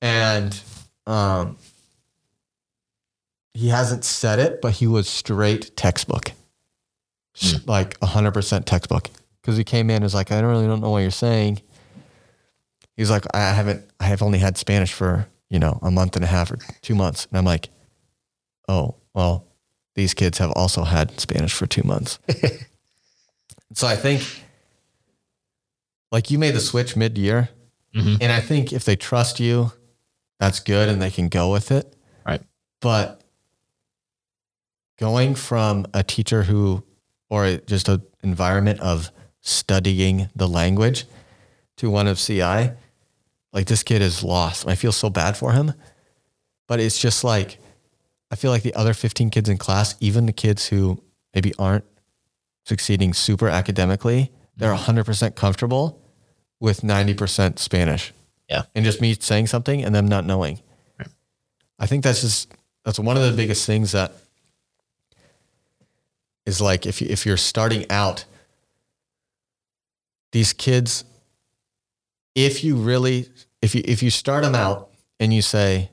And 0.00 0.58
um, 1.06 1.56
he 3.54 3.68
hasn't 3.68 4.04
said 4.04 4.38
it, 4.38 4.60
but 4.60 4.72
he 4.74 4.86
was 4.86 5.08
straight 5.08 5.76
textbook, 5.76 6.32
S- 7.34 7.66
like 7.66 7.98
100% 8.00 8.64
textbook. 8.64 9.08
Because 9.40 9.56
he 9.56 9.64
came 9.64 9.88
in 9.90 9.96
and 9.96 10.02
was 10.02 10.14
like, 10.14 10.32
I 10.32 10.40
don't 10.40 10.50
really 10.50 10.66
don't 10.66 10.80
know 10.80 10.90
what 10.90 10.98
you're 11.02 11.10
saying. 11.12 11.62
He's 12.96 13.10
like, 13.10 13.24
I 13.34 13.40
haven't, 13.52 13.88
I 14.00 14.04
have 14.04 14.20
only 14.22 14.38
had 14.40 14.58
Spanish 14.58 14.92
for, 14.92 15.28
you 15.48 15.58
know, 15.58 15.78
a 15.82 15.90
month 15.90 16.16
and 16.16 16.24
a 16.24 16.28
half 16.28 16.50
or 16.50 16.58
two 16.82 16.94
months. 16.94 17.26
And 17.30 17.38
I'm 17.38 17.44
like, 17.44 17.68
oh, 18.68 18.96
well, 19.14 19.46
these 19.94 20.14
kids 20.14 20.38
have 20.38 20.50
also 20.52 20.82
had 20.84 21.20
Spanish 21.20 21.52
for 21.54 21.66
two 21.66 21.82
months. 21.84 22.18
so 23.72 23.86
I 23.86 23.94
think 23.96 24.22
like 26.10 26.30
you 26.30 26.38
made 26.38 26.54
the 26.54 26.60
switch 26.60 26.96
mid 26.96 27.16
year. 27.16 27.50
Mhm. 27.94 28.18
And 28.20 28.32
I 28.32 28.40
think 28.40 28.72
if 28.72 28.84
they 28.84 28.96
trust 28.96 29.38
you, 29.40 29.72
that's 30.38 30.60
good 30.60 30.88
and 30.88 31.00
they 31.00 31.10
can 31.10 31.28
go 31.28 31.50
with 31.50 31.70
it. 31.70 31.94
Right. 32.26 32.42
But 32.80 33.22
going 34.98 35.34
from 35.34 35.86
a 35.94 36.02
teacher 36.02 36.42
who, 36.42 36.84
or 37.30 37.56
just 37.58 37.88
an 37.88 38.02
environment 38.22 38.80
of 38.80 39.10
studying 39.40 40.28
the 40.34 40.48
language 40.48 41.04
to 41.78 41.90
one 41.90 42.06
of 42.06 42.18
CI, 42.18 42.70
like 43.52 43.66
this 43.66 43.82
kid 43.82 44.02
is 44.02 44.22
lost. 44.22 44.66
I 44.68 44.74
feel 44.74 44.92
so 44.92 45.10
bad 45.10 45.36
for 45.36 45.52
him. 45.52 45.72
But 46.68 46.80
it's 46.80 46.98
just 46.98 47.24
like, 47.24 47.58
I 48.30 48.36
feel 48.36 48.50
like 48.50 48.62
the 48.62 48.74
other 48.74 48.92
15 48.92 49.30
kids 49.30 49.48
in 49.48 49.56
class, 49.56 49.94
even 50.00 50.26
the 50.26 50.32
kids 50.32 50.66
who 50.66 51.02
maybe 51.34 51.54
aren't 51.58 51.84
succeeding 52.64 53.14
super 53.14 53.48
academically, 53.48 54.32
they're 54.56 54.74
100% 54.74 55.36
comfortable 55.36 56.02
with 56.58 56.80
90% 56.80 57.58
Spanish. 57.58 58.12
Yeah. 58.48 58.62
And 58.74 58.84
just 58.84 59.00
me 59.00 59.14
saying 59.14 59.48
something 59.48 59.84
and 59.84 59.94
them 59.94 60.06
not 60.06 60.24
knowing. 60.24 60.60
Right. 60.98 61.08
I 61.78 61.86
think 61.86 62.04
that's 62.04 62.20
just, 62.20 62.52
that's 62.84 62.98
one 62.98 63.16
of 63.16 63.22
the 63.22 63.32
biggest 63.32 63.66
things 63.66 63.92
that 63.92 64.12
is 66.44 66.60
like 66.60 66.86
if, 66.86 67.02
you, 67.02 67.08
if 67.10 67.26
you're 67.26 67.36
starting 67.36 67.90
out, 67.90 68.24
these 70.32 70.52
kids, 70.52 71.04
if 72.34 72.62
you 72.62 72.76
really, 72.76 73.28
if 73.62 73.74
you, 73.74 73.82
if 73.84 74.02
you 74.02 74.10
start 74.10 74.44
them 74.44 74.54
out 74.54 74.90
and 75.18 75.32
you 75.32 75.42
say, 75.42 75.90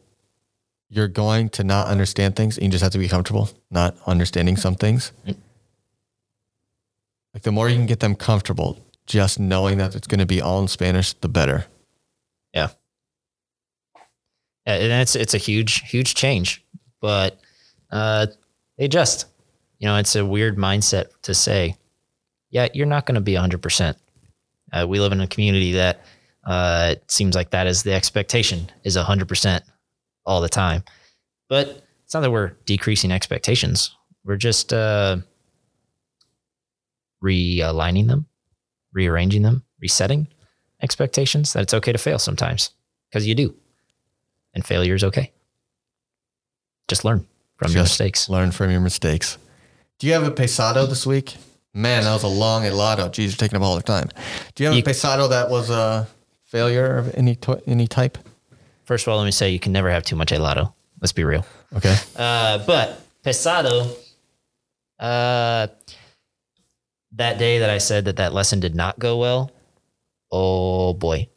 you're 0.90 1.08
going 1.08 1.50
to 1.50 1.64
not 1.64 1.88
understand 1.88 2.36
things 2.36 2.58
and 2.58 2.66
you 2.66 2.72
just 2.72 2.84
have 2.84 2.92
to 2.92 3.00
be 3.00 3.08
comfortable 3.08 3.50
not 3.72 3.98
understanding 4.06 4.56
some 4.56 4.76
things. 4.76 5.12
Like 7.34 7.42
the 7.42 7.52
more 7.52 7.68
you 7.68 7.76
can 7.76 7.88
get 7.88 8.00
them 8.00 8.14
comfortable, 8.16 8.78
just 9.08 9.40
knowing 9.40 9.80
that 9.80 9.96
it's 9.96 10.06
going 10.06 10.20
to 10.20 10.26
be 10.28 10.40
all 10.40 10.62
in 10.62 10.68
Spanish, 10.68 11.14
the 11.14 11.28
better. 11.28 11.66
Yeah, 12.54 12.70
and 14.66 14.92
it's 14.92 15.16
it's 15.16 15.34
a 15.34 15.40
huge 15.40 15.82
huge 15.90 16.16
change, 16.16 16.64
but 17.02 17.40
uh, 17.92 18.28
they 18.78 18.86
adjust. 18.86 19.26
You 19.80 19.88
know, 19.88 19.98
it's 19.98 20.16
a 20.16 20.26
weird 20.26 20.58
mindset 20.58 21.08
to 21.24 21.34
say, 21.34 21.76
yeah, 22.50 22.70
you're 22.74 22.86
not 22.86 23.06
going 23.06 23.16
to 23.16 23.22
be 23.22 23.34
100. 23.34 23.62
percent 23.62 23.98
uh, 24.72 24.86
We 24.88 25.00
live 25.00 25.12
in 25.12 25.20
a 25.20 25.28
community 25.28 25.74
that 25.74 26.06
uh, 26.46 26.90
it 26.94 27.12
seems 27.12 27.36
like 27.36 27.50
that 27.50 27.68
is 27.68 27.84
the 27.84 27.94
expectation 27.94 28.70
is 28.84 28.96
100 28.96 29.28
percent 29.28 29.64
all 30.26 30.40
the 30.40 30.50
time, 30.50 30.84
but 31.50 31.84
it's 32.06 32.14
not 32.14 32.22
that 32.22 32.32
we're 32.32 32.54
decreasing 32.66 33.12
expectations. 33.12 33.96
We're 34.24 34.38
just 34.38 34.72
uh, 34.72 35.18
realigning 37.22 38.08
them, 38.08 38.28
rearranging 38.94 39.42
them, 39.42 39.64
resetting 39.82 40.28
expectations. 40.84 41.54
That 41.54 41.63
it's 41.63 41.74
okay 41.74 41.92
to 41.92 41.98
fail 41.98 42.20
sometimes 42.20 42.70
because 43.10 43.25
you 43.25 43.34
do, 43.34 43.56
and 44.54 44.63
failure 44.66 44.94
is 44.96 45.04
okay. 45.04 45.32
Just 46.88 47.04
learn 47.06 47.25
from 47.58 47.72
your 47.72 47.84
mistakes. 47.84 48.30
Learn 48.30 48.52
from 48.52 48.70
your 48.70 48.82
mistakes. 48.82 49.38
Do 50.00 50.08
you 50.08 50.13
have 50.13 50.24
a 50.24 50.32
pesado 50.32 50.88
this 50.88 51.06
week? 51.08 51.36
Man, 51.74 52.04
that 52.04 52.13
was 52.13 52.24
a 52.24 52.28
long 52.28 52.63
helado. 52.63 53.12
Geez, 53.12 53.32
you're 53.32 53.38
taking 53.38 53.56
up 53.58 53.63
all 53.63 53.75
the 53.75 53.82
time. 53.82 54.10
Do 54.54 54.63
you 54.63 54.68
have 54.68 54.75
You- 54.75 54.84
a 54.84 54.86
pesado 54.86 55.30
that 55.30 55.50
was 55.50 55.70
a 55.72 56.08
failure 56.44 56.98
of 56.98 57.16
any 57.16 57.36
to- 57.38 57.62
any 57.66 57.88
type? 57.88 58.18
First 58.86 59.08
of 59.08 59.12
all, 59.13 59.18
let 59.20 59.25
me 59.25 59.32
say 59.32 59.50
you 59.50 59.60
can 59.60 59.72
never 59.72 59.90
have 59.90 60.04
too 60.04 60.16
much 60.16 60.30
helado. 60.32 60.74
Let's 61.02 61.13
be 61.13 61.24
real. 61.24 61.46
Okay. 61.75 61.96
Uh, 62.16 62.60
but 62.68 63.02
pesado, 63.24 63.96
uh, 65.00 65.68
that 67.13 67.38
day 67.40 67.60
that 67.60 67.70
I 67.70 67.78
said 67.80 68.06
that 68.06 68.18
that 68.18 68.34
lesson 68.34 68.60
did 68.60 68.75
not 68.75 69.00
go 69.00 69.18
well, 69.18 69.52
oh 70.34 70.94
boy, 70.94 71.30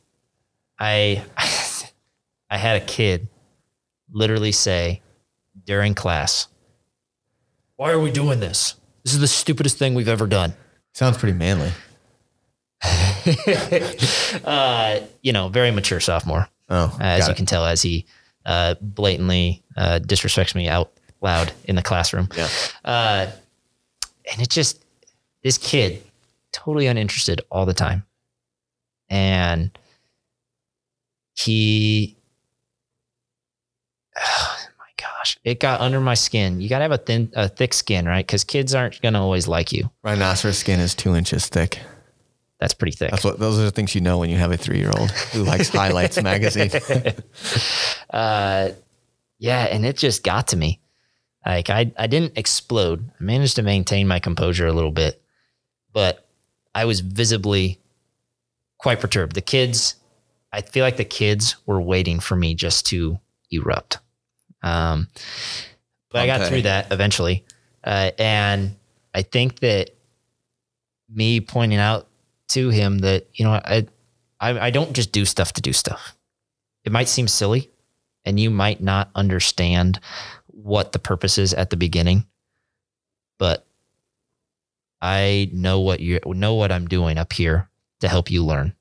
I 0.79 1.23
I 2.51 2.57
had 2.57 2.83
a 2.83 2.85
kid 2.85 3.29
literally 4.11 4.53
say 4.53 5.03
during 5.65 5.95
class, 5.95 6.49
"Why 7.77 7.93
are 7.93 8.01
we 8.01 8.11
doing 8.11 8.41
this? 8.41 8.75
This 9.05 9.13
is 9.13 9.21
the 9.21 9.29
stupidest 9.29 9.79
thing 9.79 9.95
we've 9.95 10.09
ever 10.09 10.27
done." 10.27 10.55
Sounds 10.93 11.19
pretty 11.19 11.37
manly. 11.37 11.71
uh, 14.45 15.01
you 15.23 15.33
know, 15.33 15.49
very 15.49 15.71
mature 15.71 16.01
sophomore. 16.01 16.49
Oh, 16.69 16.97
as 17.01 17.27
you 17.27 17.33
it. 17.33 17.37
can 17.37 17.47
tell, 17.47 17.65
as 17.67 17.83
he 17.83 18.07
uh, 18.47 18.75
blatantly 18.81 19.63
uh, 19.77 20.01
disrespects 20.03 20.55
me 20.55 20.69
out 20.69 20.93
loud 21.21 21.53
in 21.65 21.77
the 21.77 21.83
classroom. 21.83 22.29
Yeah. 22.37 22.49
Uh, 22.85 23.27
and 24.33 24.43
it 24.43 24.49
just, 24.49 24.85
this 25.43 25.59
kid, 25.59 26.03
totally 26.53 26.87
uninterested 26.87 27.43
all 27.51 27.67
the 27.67 27.75
time. 27.75 28.05
And 29.09 29.77
he, 31.35 32.17
oh 34.19 34.57
my 34.79 34.89
gosh, 34.97 35.39
it 35.45 35.61
got 35.61 35.81
under 35.81 36.01
my 36.01 36.15
skin. 36.15 36.61
You 36.61 36.69
got 36.69 36.79
to 36.79 36.83
have 36.83 36.93
a 36.93 36.99
thin, 36.99 37.31
a 37.35 37.49
thick 37.49 37.75
skin, 37.75 38.07
right? 38.07 38.27
Because 38.27 38.45
kids 38.45 38.75
aren't 38.75 39.01
going 39.03 39.15
to 39.15 39.21
always 39.21 39.49
like 39.49 39.73
you. 39.73 39.91
Rhinoceros 40.03 40.59
skin 40.59 40.81
is 40.81 40.95
two 40.95 41.15
inches 41.15 41.49
thick. 41.49 41.81
That's 42.61 42.73
pretty 42.75 42.97
thick. 42.97 43.11
That's 43.11 43.25
what. 43.25 43.39
Those 43.39 43.59
are 43.59 43.63
the 43.65 43.71
things 43.71 43.95
you 43.95 44.01
know 44.01 44.17
when 44.19 44.31
you 44.31 44.37
have 44.37 44.51
a 44.51 44.57
three-year-old 44.57 45.11
who 45.11 45.43
likes 45.43 45.69
Highlights 45.69 46.23
magazine. 46.23 46.71
uh, 48.11 48.71
yeah, 49.39 49.65
and 49.65 49.85
it 49.85 49.99
just 49.99 50.25
got 50.25 50.49
to 50.49 50.57
me. 50.57 50.81
Like 51.45 51.71
I, 51.71 51.93
I 51.99 52.07
didn't 52.07 52.39
explode. 52.39 53.11
I 53.21 53.23
managed 53.23 53.57
to 53.57 53.63
maintain 53.63 54.09
my 54.09 54.19
composure 54.19 54.67
a 54.67 54.73
little 54.73 54.91
bit, 54.91 55.23
but 55.93 56.27
I 56.75 56.87
was 56.87 57.01
visibly 57.01 57.79
quite 58.79 59.01
perturbed. 59.01 59.35
The 59.35 59.41
kids, 59.41 59.97
I 60.53 60.61
feel 60.63 60.85
like 60.85 60.97
the 60.97 61.05
kids 61.05 61.57
were 61.67 61.81
waiting 61.81 62.21
for 62.21 62.37
me 62.37 62.55
just 62.55 62.87
to 62.87 63.19
erupt. 63.51 63.99
Um, 64.63 65.09
but 66.11 66.23
I 66.23 66.27
got 66.27 66.49
through 66.49 66.63
that 66.63 66.93
eventually, 66.93 67.45
uh, 67.85 68.11
and 68.19 68.77
I 69.15 69.23
think 69.23 69.61
that 69.61 69.91
me 71.09 71.41
pointing 71.41 71.79
out 71.79 72.09
to 72.49 72.71
him 72.71 72.99
that 72.99 73.27
you 73.35 73.45
know 73.45 73.53
I, 73.53 73.87
I 74.41 74.59
I 74.67 74.71
don't 74.71 74.93
just 74.93 75.13
do 75.13 75.25
stuff 75.25 75.53
to 75.55 75.63
do 75.63 75.73
stuff. 75.73 76.17
It 76.85 76.93
might 76.93 77.09
seem 77.09 77.29
silly, 77.29 77.71
and 78.25 78.41
you 78.41 78.51
might 78.51 78.81
not 78.81 79.11
understand 79.15 80.01
what 80.47 80.93
the 80.93 80.99
purpose 80.99 81.39
is 81.39 81.53
at 81.53 81.71
the 81.71 81.77
beginning, 81.77 82.27
but 83.39 83.67
I 85.03 85.51
know 85.53 85.81
what 85.81 86.01
you 86.01 86.21
know 86.27 86.55
what 86.55 86.73
I'm 86.73 86.87
doing 86.87 87.19
up 87.19 87.33
here 87.33 87.69
to 88.01 88.09
help 88.09 88.31
you 88.31 88.45
learn. 88.45 88.75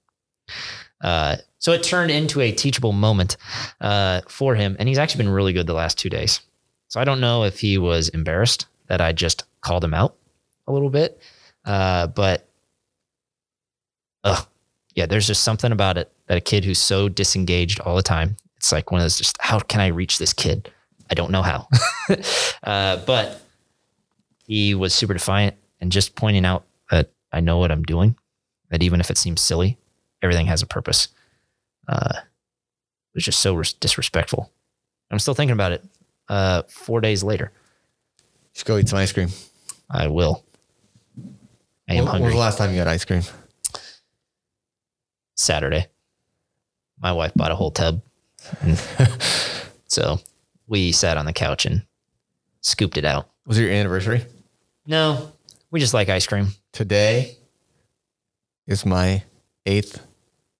Uh, 1.02 1.38
so 1.60 1.72
it 1.72 1.84
turned 1.84 2.12
into 2.12 2.42
a 2.42 2.52
teachable 2.52 2.92
moment 2.92 3.38
uh, 3.82 4.22
for 4.28 4.56
him, 4.56 4.76
and 4.80 4.88
he's 4.88 4.98
actually 4.98 5.24
been 5.24 5.34
really 5.34 5.54
good 5.54 5.68
the 5.68 5.74
last 5.74 5.98
two 5.98 6.10
days. 6.10 6.42
So 6.88 7.00
I 7.00 7.04
don't 7.04 7.20
know 7.20 7.44
if 7.44 7.60
he 7.60 7.78
was 7.78 8.10
embarrassed 8.10 8.68
that 8.88 9.02
I 9.02 9.12
just 9.12 9.44
called 9.62 9.84
him 9.84 9.94
out 9.94 10.16
a 10.68 10.72
little 10.72 10.90
bit, 10.90 11.20
uh, 11.66 12.08
but 12.08 12.48
oh 14.24 14.48
yeah, 14.94 15.06
there's 15.06 15.28
just 15.28 15.44
something 15.44 15.72
about 15.72 15.98
it 15.98 16.12
that 16.28 16.38
a 16.38 16.42
kid 16.42 16.66
who's 16.66 16.80
so 16.80 17.10
disengaged 17.10 17.80
all 17.80 17.96
the 17.96 18.04
time. 18.04 18.38
It's 18.58 18.72
like 18.72 18.92
one 18.92 19.02
of 19.02 19.06
those 19.06 19.18
just 19.18 19.38
how 19.40 19.60
can 19.60 19.82
I 19.82 19.88
reach 19.88 20.18
this 20.18 20.34
kid? 20.34 20.72
I 21.10 21.14
don't 21.14 21.32
know 21.32 21.42
how, 21.42 21.68
uh, 22.64 22.98
but 23.06 23.42
he 24.46 24.76
was 24.76 24.94
super 24.94 25.14
defiant 25.14 25.56
and 25.82 25.92
just 25.92 26.16
pointing 26.16 26.46
out 26.46 26.66
that 26.92 27.12
I 27.32 27.42
know 27.42 27.58
what 27.58 27.72
I'm 27.72 27.84
doing, 27.84 28.16
that 28.70 28.84
even 28.84 29.00
if 29.00 29.10
it 29.10 29.18
seems 29.18 29.42
silly, 29.42 29.78
everything 30.22 30.48
has 30.48 30.62
a 30.62 30.66
purpose. 30.68 31.10
Uh, 31.88 32.14
it 32.18 33.16
was 33.16 33.24
just 33.24 33.40
so 33.40 33.54
res- 33.54 33.74
disrespectful. 33.74 34.52
I'm 35.12 35.20
still 35.20 35.34
thinking 35.36 35.54
about 35.54 35.72
it. 35.72 35.84
Uh, 36.28 36.64
four 36.68 37.02
days 37.02 37.24
later, 37.24 37.52
Just 38.54 38.66
go 38.66 38.78
eat 38.78 38.90
some 38.90 38.98
ice 39.00 39.12
cream. 39.12 39.30
I 39.90 40.08
will. 40.08 40.44
I 41.88 41.94
am 41.94 41.98
when, 41.98 41.98
when 41.98 42.06
was 42.06 42.12
hungry. 42.12 42.32
the 42.32 42.38
last 42.40 42.58
time 42.58 42.72
you 42.72 42.78
got 42.78 42.88
ice 42.88 43.06
cream? 43.06 43.22
Saturday. 45.36 45.88
My 47.00 47.12
wife 47.12 47.34
bought 47.36 47.52
a 47.52 47.56
whole 47.56 47.72
tub. 47.72 48.02
And 48.62 48.78
so 49.88 50.20
we 50.68 50.92
sat 50.92 51.18
on 51.18 51.26
the 51.26 51.34
couch 51.34 51.66
and 51.66 51.84
scooped 52.62 52.98
it 52.98 53.06
out. 53.06 53.30
Was 53.46 53.58
it 53.60 53.64
your 53.64 53.72
anniversary? 53.72 54.26
No, 54.88 55.32
we 55.72 55.80
just 55.80 55.94
like 55.94 56.10
ice 56.10 56.26
cream. 56.26 56.48
Today 56.72 57.38
is 58.68 58.86
my 58.86 59.24
eighth 59.66 60.02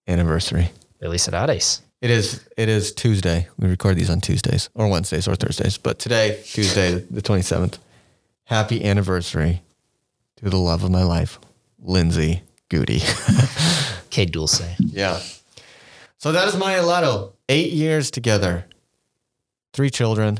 anniversary. 0.08 0.72
Felicidades. 1.02 1.82
It 2.02 2.10
is. 2.10 2.48
It 2.58 2.70
is 2.70 2.94
Tuesday. 2.94 3.48
We 3.58 3.68
record 3.68 3.98
these 3.98 4.10
on 4.10 4.22
Tuesdays 4.22 4.70
or 4.76 4.88
Wednesdays 4.88 5.28
or 5.28 5.36
Thursdays, 5.36 5.78
but 5.78 5.98
today, 6.00 6.40
Tuesday, 6.46 7.00
the 7.10 7.22
twenty 7.22 7.42
seventh. 7.42 7.80
Happy 8.44 8.84
anniversary 8.86 9.64
to 10.38 10.50
the 10.50 10.58
love 10.58 10.84
of 10.84 10.92
my 10.92 11.04
life, 11.04 11.40
Lindsay 11.80 12.42
Goody. 12.70 13.02
Que 14.12 14.26
dulce. 14.26 14.62
yeah. 14.80 15.20
So 16.20 16.32
that 16.32 16.48
is 16.48 16.56
my 16.56 16.74
helado. 16.76 17.34
Eight 17.50 17.74
years 17.74 18.10
together, 18.12 18.66
three 19.74 19.90
children, 19.90 20.40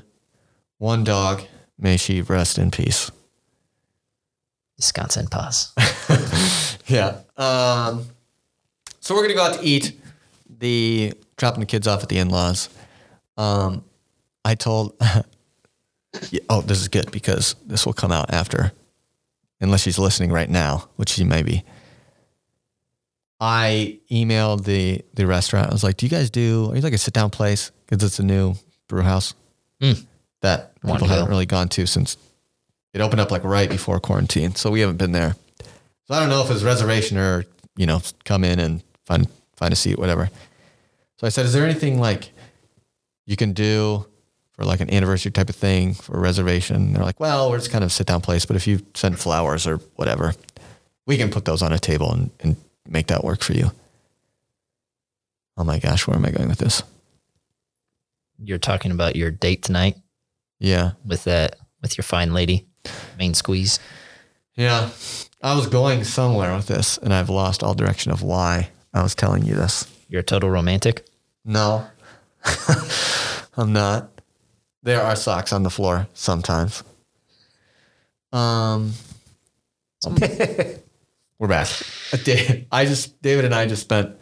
one 0.78 1.04
dog. 1.04 1.42
May 1.78 1.98
she 1.98 2.22
rest 2.22 2.58
in 2.58 2.72
peace. 2.72 3.12
Wisconsin 4.78 5.28
paz. 5.28 5.74
Yeah. 6.88 7.20
Um, 7.38 8.06
so 9.00 9.16
we're 9.16 9.24
gonna 9.24 9.34
go 9.34 9.44
out 9.44 9.56
to 9.60 9.64
eat. 9.64 10.00
The 10.60 11.14
dropping 11.38 11.60
the 11.60 11.66
kids 11.66 11.88
off 11.88 12.02
at 12.04 12.10
the 12.10 12.18
in-laws. 12.18 12.70
Um, 13.38 13.84
I 14.44 14.56
told. 14.56 14.96
Yeah, 16.32 16.40
oh, 16.50 16.62
this 16.62 16.80
is 16.80 16.88
good 16.88 17.12
because 17.12 17.56
this 17.66 17.86
will 17.86 17.92
come 17.92 18.14
out 18.14 18.32
after, 18.34 18.72
unless 19.60 19.82
she's 19.82 20.00
listening 20.00 20.32
right 20.32 20.50
now, 20.50 20.88
which 20.96 21.10
she 21.10 21.26
may 21.26 21.44
be. 21.44 21.66
I 23.40 24.00
emailed 24.10 24.64
the 24.64 25.04
the 25.14 25.28
restaurant. 25.28 25.70
I 25.70 25.74
was 25.74 25.84
like, 25.84 25.98
"Do 25.98 26.06
you 26.06 26.10
guys 26.10 26.30
do? 26.30 26.72
Are 26.72 26.76
you 26.76 26.82
like 26.82 26.94
a 26.94 26.98
sit 26.98 27.14
down 27.14 27.30
place? 27.32 27.72
Because 27.86 28.02
it's 28.02 28.20
a 28.20 28.24
new 28.24 28.56
brew 28.88 29.02
house 29.02 29.34
Mm. 29.82 30.06
that 30.42 30.74
people 30.82 31.06
haven't 31.06 31.28
really 31.30 31.46
gone 31.46 31.68
to 31.70 31.86
since 31.86 32.16
it 32.94 33.02
opened 33.02 33.20
up 33.20 33.30
like 33.30 33.44
right 33.44 33.70
before 33.70 34.00
quarantine. 34.00 34.56
So 34.56 34.72
we 34.72 34.80
haven't 34.80 34.96
been 34.98 35.12
there. 35.12 35.36
So 36.08 36.14
I 36.14 36.20
don't 36.20 36.30
know 36.30 36.44
if 36.44 36.52
it's 36.52 36.64
reservation 36.64 37.18
or 37.18 37.46
you 37.76 37.86
know 37.86 38.02
come 38.24 38.44
in 38.44 38.60
and 38.60 38.84
find 39.06 39.28
find 39.56 39.74
a 39.74 39.76
seat, 39.76 39.98
whatever. 39.98 40.30
So 41.18 41.28
I 41.28 41.30
said, 41.30 41.46
"Is 41.46 41.54
there 41.54 41.66
anything 41.66 42.00
like 42.00 42.32
you 43.26 43.36
can 43.36 43.54
do 43.54 44.06
for 44.54 44.66
like 44.66 44.82
an 44.82 44.94
anniversary 44.94 45.32
type 45.32 45.50
of 45.50 45.56
thing 45.56 45.94
for 45.94 46.18
a 46.18 46.20
reservation?" 46.20 46.76
And 46.76 46.96
they're 46.96 47.04
like, 47.04 47.20
"Well, 47.20 47.50
we're 47.50 47.58
just 47.58 47.72
kind 47.72 47.84
of 47.84 47.92
sit 47.92 48.08
down 48.08 48.22
place, 48.22 48.46
but 48.46 48.56
if 48.56 48.68
you 48.68 48.86
send 48.94 49.20
flowers 49.20 49.66
or 49.66 49.78
whatever, 49.96 50.34
we 51.06 51.18
can 51.18 51.30
put 51.30 51.46
those 51.46 51.62
on 51.62 51.72
a 51.74 51.80
table 51.80 52.12
and, 52.12 52.30
and 52.42 52.56
make 52.88 53.08
that 53.08 53.24
work 53.24 53.42
for 53.42 53.54
you." 53.54 53.72
Oh 55.58 55.64
my 55.64 55.80
gosh, 55.80 56.06
where 56.06 56.18
am 56.18 56.26
I 56.26 56.32
going 56.32 56.50
with 56.50 56.60
this? 56.60 56.84
You're 58.38 58.58
talking 58.58 58.92
about 58.92 59.16
your 59.16 59.32
date 59.32 59.64
tonight 59.64 59.96
Yeah, 60.60 60.92
with 61.06 61.24
that 61.24 61.56
with 61.82 61.98
your 61.98 62.04
fine 62.04 62.34
lady, 62.34 62.68
main 63.18 63.34
squeeze. 63.34 63.80
Yeah. 64.56 64.90
I 65.42 65.56
was 65.56 65.68
going 65.68 66.04
somewhere 66.04 66.56
with 66.56 66.68
this, 66.68 66.98
and 66.98 67.14
I've 67.14 67.30
lost 67.30 67.62
all 67.62 67.74
direction 67.74 68.12
of 68.12 68.22
why 68.22 68.70
I 68.94 69.04
was 69.04 69.14
telling 69.14 69.46
you 69.46 69.54
this. 69.54 69.88
You're 70.10 70.22
a 70.22 70.24
total 70.24 70.50
romantic. 70.50 71.06
No, 71.44 71.86
I'm 73.58 73.74
not. 73.74 74.10
There 74.82 75.02
are 75.02 75.16
socks 75.16 75.54
on 75.54 75.64
the 75.64 75.70
floor 75.70 76.08
sometimes. 76.14 76.84
Um, 78.32 78.94
we're 81.40 81.48
back. 81.48 81.70
I 82.72 82.86
just 82.86 83.22
David 83.22 83.46
and 83.46 83.54
I 83.54 83.66
just 83.66 83.84
spent 83.84 84.16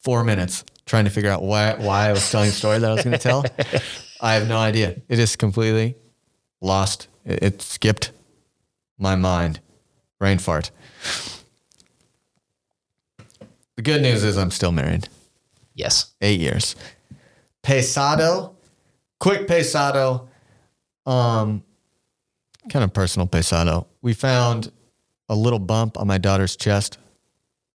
four 0.00 0.24
minutes 0.24 0.64
trying 0.86 1.04
to 1.04 1.10
figure 1.10 1.30
out 1.30 1.42
why 1.42 1.74
why 1.74 2.08
I 2.08 2.12
was 2.12 2.28
telling 2.30 2.48
a 2.48 2.52
story 2.52 2.78
that 2.78 2.90
I 2.90 2.94
was 2.94 3.04
going 3.04 3.16
to 3.16 3.22
tell. 3.22 3.44
I 4.20 4.34
have 4.34 4.48
no 4.48 4.58
idea. 4.58 5.00
It 5.08 5.18
is 5.18 5.36
completely 5.36 5.96
lost. 6.60 7.08
It, 7.24 7.42
it 7.42 7.62
skipped 7.62 8.12
my 8.98 9.14
mind. 9.16 9.60
Brain 10.18 10.38
fart. 10.38 10.70
The 13.76 13.82
good 13.82 14.02
news 14.02 14.24
is 14.24 14.36
I'm 14.36 14.50
still 14.50 14.72
married 14.72 15.08
Yes. 15.74 16.12
eight 16.20 16.40
years. 16.40 16.74
Pesado, 17.62 18.54
quick 19.20 19.46
pesado, 19.46 20.26
um, 21.06 21.62
kind 22.68 22.84
of 22.84 22.92
personal 22.92 23.28
pesado. 23.28 23.86
We 24.02 24.14
found 24.14 24.72
a 25.28 25.34
little 25.36 25.58
bump 25.60 25.96
on 25.98 26.06
my 26.06 26.18
daughter's 26.18 26.56
chest, 26.56 26.98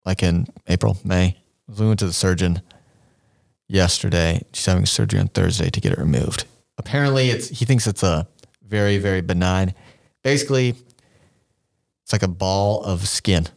like 0.06 0.22
in 0.24 0.48
April, 0.68 0.98
May. 1.06 1.38
We 1.68 1.88
went 1.88 2.00
to 2.00 2.06
the 2.06 2.14
surgeon 2.14 2.62
yesterday. 3.70 4.42
She's 4.54 4.66
having 4.66 4.86
surgery 4.86 5.20
on 5.22 5.30
Thursday 5.30 5.70
to 5.70 5.80
get 5.80 5.94
it 5.94 5.98
removed. 5.98 6.44
Apparently, 6.78 7.30
it's 7.30 7.48
he 7.50 7.66
thinks 7.66 7.88
it's 7.88 8.04
a 8.04 8.28
very, 8.68 8.98
very 8.98 9.22
benign. 9.22 9.74
Basically, 10.24 10.76
it's 12.14 12.22
like 12.22 12.30
a 12.30 12.32
ball 12.34 12.84
of 12.84 13.08
skin 13.08 13.48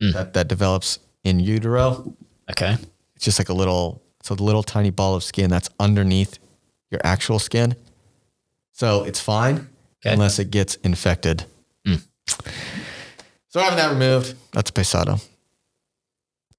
that, 0.00 0.32
that 0.34 0.48
develops 0.48 0.98
in 1.24 1.38
utero 1.38 2.12
Okay. 2.50 2.76
it's 3.14 3.24
just 3.24 3.38
like 3.38 3.50
a 3.50 3.52
little 3.52 4.02
it's 4.18 4.30
a 4.30 4.34
little 4.34 4.62
tiny 4.62 4.90
ball 4.90 5.14
of 5.14 5.22
skin 5.22 5.48
that's 5.50 5.68
underneath 5.78 6.38
your 6.90 7.00
actual 7.04 7.38
skin 7.38 7.76
so 8.72 9.04
it's 9.04 9.20
fine 9.20 9.68
Okay. 10.04 10.14
unless 10.14 10.38
it 10.38 10.50
gets 10.50 10.74
infected 10.76 11.44
Mm. 11.86 12.02
so 13.48 13.60
having 13.60 13.76
that 13.76 13.90
removed 13.92 14.34
that's 14.52 14.70
pesado 14.70 15.20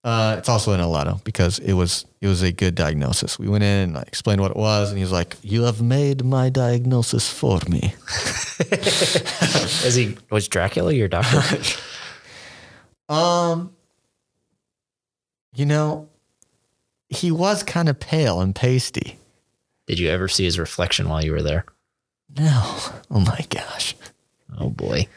uh, 0.04 0.36
it's 0.38 0.50
also 0.50 0.74
an 0.74 0.80
helado 0.80 1.24
because 1.24 1.60
it 1.60 1.74
was 1.74 2.06
it 2.22 2.28
was 2.28 2.42
a 2.42 2.52
good 2.52 2.76
diagnosis. 2.76 3.40
We 3.40 3.48
went 3.48 3.64
in 3.64 3.90
and 3.90 3.98
I 3.98 4.02
explained 4.02 4.42
what 4.42 4.52
it 4.52 4.58
was, 4.58 4.90
and 4.90 4.98
he 4.98 5.04
was 5.04 5.12
like, 5.12 5.36
"You 5.42 5.64
have 5.64 5.82
made 5.82 6.24
my 6.26 6.50
diagnosis 6.50 7.30
for 7.30 7.60
me." 7.68 7.96
Is 8.72 9.96
he 9.96 10.18
was 10.30 10.48
Dracula 10.48 10.94
your 10.94 11.08
doctor? 11.08 11.42
Um, 13.10 13.76
you 15.54 15.66
know, 15.66 16.08
he 17.10 17.32
was 17.32 17.62
kind 17.62 17.90
of 17.90 18.00
pale 18.00 18.40
and 18.40 18.56
pasty. 18.56 19.18
Did 19.88 20.00
you 20.00 20.10
ever 20.10 20.28
see 20.28 20.46
his 20.46 20.58
reflection 20.58 21.10
while 21.10 21.24
you 21.24 21.34
were 21.34 21.42
there? 21.42 21.66
No. 22.36 22.78
Oh 23.12 23.20
my 23.20 23.46
gosh. 23.50 23.96
Oh 24.58 24.70
boy. 24.70 25.08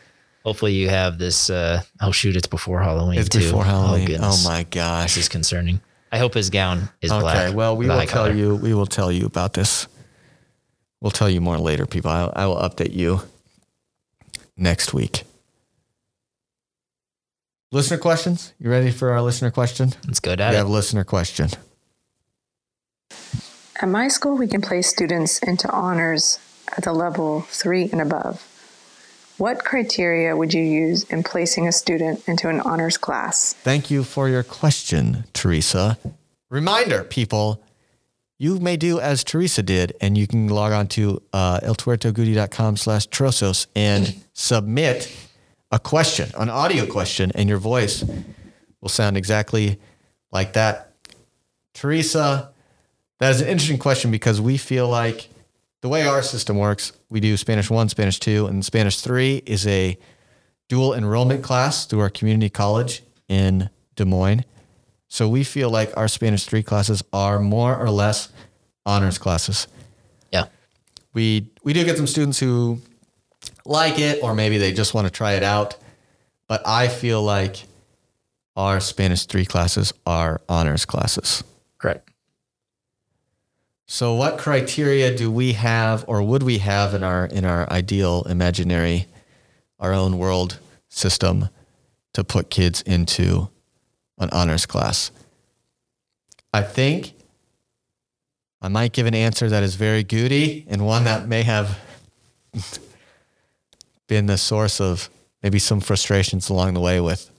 Hopefully 0.47 0.75
you 0.75 0.89
have 0.89 1.19
this. 1.19 1.51
Uh, 1.51 1.83
oh 2.01 2.13
shoot! 2.13 2.37
It's 2.37 2.47
before 2.47 2.81
Halloween. 2.81 3.19
It's 3.19 3.29
too. 3.29 3.41
before 3.41 3.65
Halloween. 3.65 4.03
Oh, 4.03 4.05
Oh, 4.05 4.07
goodness. 4.07 4.45
my 4.47 4.59
This 4.63 4.69
gosh. 4.71 5.17
is 5.17 5.29
concerning. 5.29 5.81
I 6.13 6.19
hope 6.19 6.35
his 6.35 6.51
gown 6.51 6.89
is 7.03 7.11
black. 7.11 7.25
Okay. 7.25 7.45
black. 7.47 7.55
Well, 7.57 7.77
we 7.77 7.89
will 7.89 7.97
tell 8.07 8.07
collar. 8.07 8.33
you. 8.33 8.55
We 8.55 8.73
will 8.73 8.87
tell 8.87 9.11
you 9.11 9.27
about 9.27 9.55
this. 9.55 9.89
We'll 11.01 11.11
tell 11.11 11.29
you 11.29 11.41
more 11.41 11.59
later, 11.59 11.85
people. 11.85 12.13
I, 12.13 12.31
I 12.37 12.47
will 12.47 12.57
update 12.59 12.95
you 12.95 13.23
next 14.57 14.95
week. 14.95 15.25
Listener 17.73 17.99
questions? 17.99 18.53
You 18.61 18.71
ready 18.71 18.93
for 18.93 19.11
our 19.11 19.21
listener 19.23 19.51
question? 19.51 19.95
Let's 20.07 20.21
go 20.21 20.37
down. 20.37 20.51
We 20.51 20.57
at 20.57 20.59
have 20.61 20.69
a 20.69 20.73
listener 20.73 21.03
question. 21.03 21.49
At 23.83 23.89
my 23.89 24.07
school, 24.07 24.37
we 24.37 24.47
can 24.47 24.63
place 24.63 24.89
students 24.89 25.41
into 25.41 25.69
honors 25.71 26.39
at 26.77 26.85
the 26.85 26.93
level 26.93 27.41
three 27.43 27.91
and 27.91 28.01
above. 28.01 28.47
What 29.39 29.65
criteria 29.65 30.35
would 30.35 30.55
you 30.55 30.63
use 30.63 31.05
in 31.05 31.23
placing 31.23 31.69
a 31.69 31.73
student 31.73 32.27
into 32.27 32.49
an 32.49 32.61
honors 32.61 32.97
class? 32.97 33.53
Thank 33.53 33.91
you 33.91 34.03
for 34.03 34.31
your 34.31 34.43
question, 34.43 35.25
Teresa. 35.35 35.99
Reminder, 36.49 37.05
people, 37.05 37.63
you 38.39 38.59
may 38.61 38.79
do 38.79 38.99
as 38.99 39.23
Teresa 39.23 39.63
did, 39.63 39.95
and 40.01 40.17
you 40.17 40.27
can 40.27 40.49
log 40.49 40.73
on 40.73 40.87
to 40.89 41.23
uh, 41.35 41.61
eltuertogoody.com 41.61 42.79
slash 42.79 43.09
trozos 43.09 43.67
and 43.77 44.23
submit 44.33 45.15
a 45.71 45.79
question, 45.79 46.31
an 46.39 46.49
audio 46.49 46.87
question, 46.87 47.31
and 47.35 47.47
your 47.47 47.59
voice 47.59 48.05
will 48.81 48.89
sound 48.89 49.19
exactly 49.19 49.79
like 50.33 50.55
that. 50.55 50.95
Teresa, 51.75 52.53
that 53.19 53.35
is 53.35 53.43
an 53.43 53.49
interesting 53.49 53.79
question 53.79 54.11
because 54.11 54.41
we 54.41 54.57
feel 54.57 54.89
like 54.89 55.29
the 55.87 55.91
way 55.91 56.05
our 56.05 56.21
system 56.21 56.59
works, 56.59 56.91
we 57.11 57.21
do 57.21 57.37
Spanish 57.37 57.71
1, 57.71 57.91
Spanish 57.91 58.19
2, 58.19 58.49
and 58.49 58.65
Spanish 58.65 59.01
3 59.01 59.45
is 59.47 59.69
a 59.69 59.97
dual 60.69 60.93
enrollment 60.93 61.45
class 61.45 61.87
through 61.87 62.01
our 62.01 62.11
community 62.11 62.49
college 62.51 63.05
in 63.29 63.71
Des 63.95 64.05
Moines. 64.05 64.45
So 65.07 65.29
we 65.29 65.45
feel 65.45 65.71
like 65.71 65.97
our 65.97 66.09
Spanish 66.09 66.43
3 66.43 66.65
classes 66.65 67.05
are 67.13 67.39
more 67.39 67.77
or 67.77 67.89
less 67.89 68.33
honors 68.85 69.17
classes. 69.17 69.69
Yeah. 70.33 70.47
We 71.15 71.51
we 71.63 71.73
do 71.73 71.85
get 71.85 71.97
some 71.97 72.09
students 72.09 72.41
who 72.41 72.81
like 73.65 74.01
it 74.01 74.25
or 74.25 74.35
maybe 74.35 74.59
they 74.59 74.73
just 74.73 74.93
want 74.93 75.07
to 75.07 75.13
try 75.13 75.35
it 75.35 75.45
out. 75.45 75.77
But 76.49 76.67
I 76.67 76.89
feel 76.89 77.23
like 77.23 77.63
our 78.57 78.81
Spanish 78.81 79.27
3 79.27 79.45
classes 79.45 79.95
are 80.05 80.41
honors 80.49 80.85
classes. 80.85 81.45
So 83.87 84.15
what 84.15 84.37
criteria 84.37 85.17
do 85.17 85.31
we 85.31 85.53
have 85.53 86.05
or 86.09 86.23
would 86.23 86.43
we 86.43 86.59
have 86.59 86.93
in 86.93 87.05
our 87.05 87.27
in 87.27 87.45
our 87.45 87.71
ideal 87.71 88.25
imaginary 88.29 89.07
our 89.79 89.93
own 89.93 90.19
world 90.19 90.59
system 90.89 91.49
to 92.13 92.25
put 92.25 92.51
kids 92.51 92.83
into 92.83 93.49
an 94.19 94.29
honors 94.31 94.67
class? 94.67 95.13
I 96.53 96.63
think 96.63 97.13
I 98.61 98.69
might 98.69 98.93
give 98.93 99.07
an 99.07 99.15
answer 99.15 99.49
that 99.49 99.63
is 99.63 99.77
very 99.77 100.03
goody 100.03 100.65
and 100.69 100.85
one 100.85 101.05
that 101.05 101.29
may 101.29 101.45
have 101.45 101.79
been 104.09 104.27
the 104.27 104.39
source 104.39 104.81
of 104.81 105.09
maybe 105.45 105.61
some 105.61 105.81
frustrations 105.81 106.49
along 106.49 106.75
the 106.75 106.81
way 106.81 107.01
with 107.01 107.31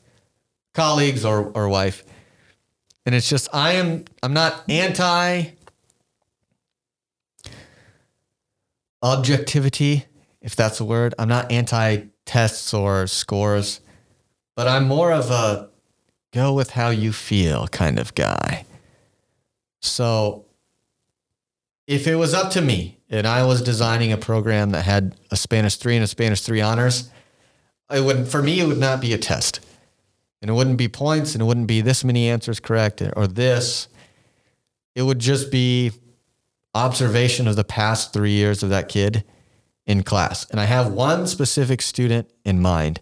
colleagues 0.74 1.26
or, 1.26 1.52
or 1.52 1.68
wife. 1.68 2.06
And 3.06 3.14
it's 3.14 3.28
just 3.28 3.50
I 3.54 3.74
am 3.74 4.06
I'm 4.24 4.34
not 4.34 4.64
anti 4.70 5.57
objectivity, 9.02 10.06
if 10.42 10.56
that's 10.56 10.80
a 10.80 10.86
word. 10.86 11.14
I'm 11.20 11.28
not 11.28 11.52
anti 11.52 12.06
tests 12.26 12.74
or 12.74 13.08
scores, 13.08 13.82
but 14.56 14.68
I'm 14.68 14.88
more 14.88 15.12
of 15.12 15.32
a 15.32 15.70
go 16.34 16.54
with 16.54 16.72
how 16.72 16.90
you 16.90 17.14
feel 17.14 17.68
kind 17.68 18.00
of 18.00 18.14
guy. 18.16 18.66
So 19.82 20.46
if 21.88 22.08
it 22.08 22.16
was 22.16 22.34
up 22.34 22.52
to 22.52 22.62
me 22.62 23.00
and 23.10 23.26
I 23.26 23.44
was 23.46 23.62
designing 23.62 24.12
a 24.12 24.18
program 24.18 24.72
that 24.72 24.84
had 24.84 25.16
a 25.32 25.38
Spanish 25.38 25.78
3 25.78 25.96
and 25.96 26.04
a 26.04 26.08
Spanish 26.08 26.42
3 26.42 26.62
honors, 26.62 27.10
it 27.90 28.02
would 28.02 28.28
for 28.28 28.44
me 28.44 28.60
it 28.60 28.68
would 28.68 28.80
not 28.80 29.00
be 29.00 29.14
a 29.14 29.18
test. 29.18 29.62
And 30.42 30.52
it 30.52 30.54
wouldn't 30.54 30.78
be 30.78 30.88
points 30.88 31.34
and 31.34 31.42
it 31.42 31.46
wouldn't 31.46 31.68
be 31.68 31.82
this 31.82 32.04
many 32.04 32.30
answers 32.30 32.60
correct 32.60 33.02
or 33.16 33.26
this. 33.28 33.88
It 34.94 35.02
would 35.02 35.20
just 35.20 35.52
be 35.52 35.92
observation 36.78 37.48
of 37.48 37.56
the 37.56 37.64
past 37.64 38.14
three 38.14 38.32
years 38.32 38.62
of 38.62 38.70
that 38.70 38.88
kid 38.88 39.24
in 39.88 40.04
class. 40.04 40.48
And 40.52 40.60
I 40.60 40.66
have 40.66 40.92
one 40.92 41.26
specific 41.26 41.82
student 41.82 42.30
in 42.46 42.62
mind. 42.62 43.00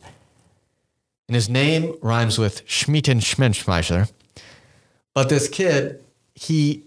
And 1.28 1.36
his 1.36 1.50
name 1.50 1.98
rhymes 2.02 2.38
with 2.38 2.66
Schmieden 2.66 3.20
Schmenschmeiser. 3.20 4.12
But 5.14 5.28
this 5.28 5.50
kid, 5.50 6.04
he, 6.36 6.84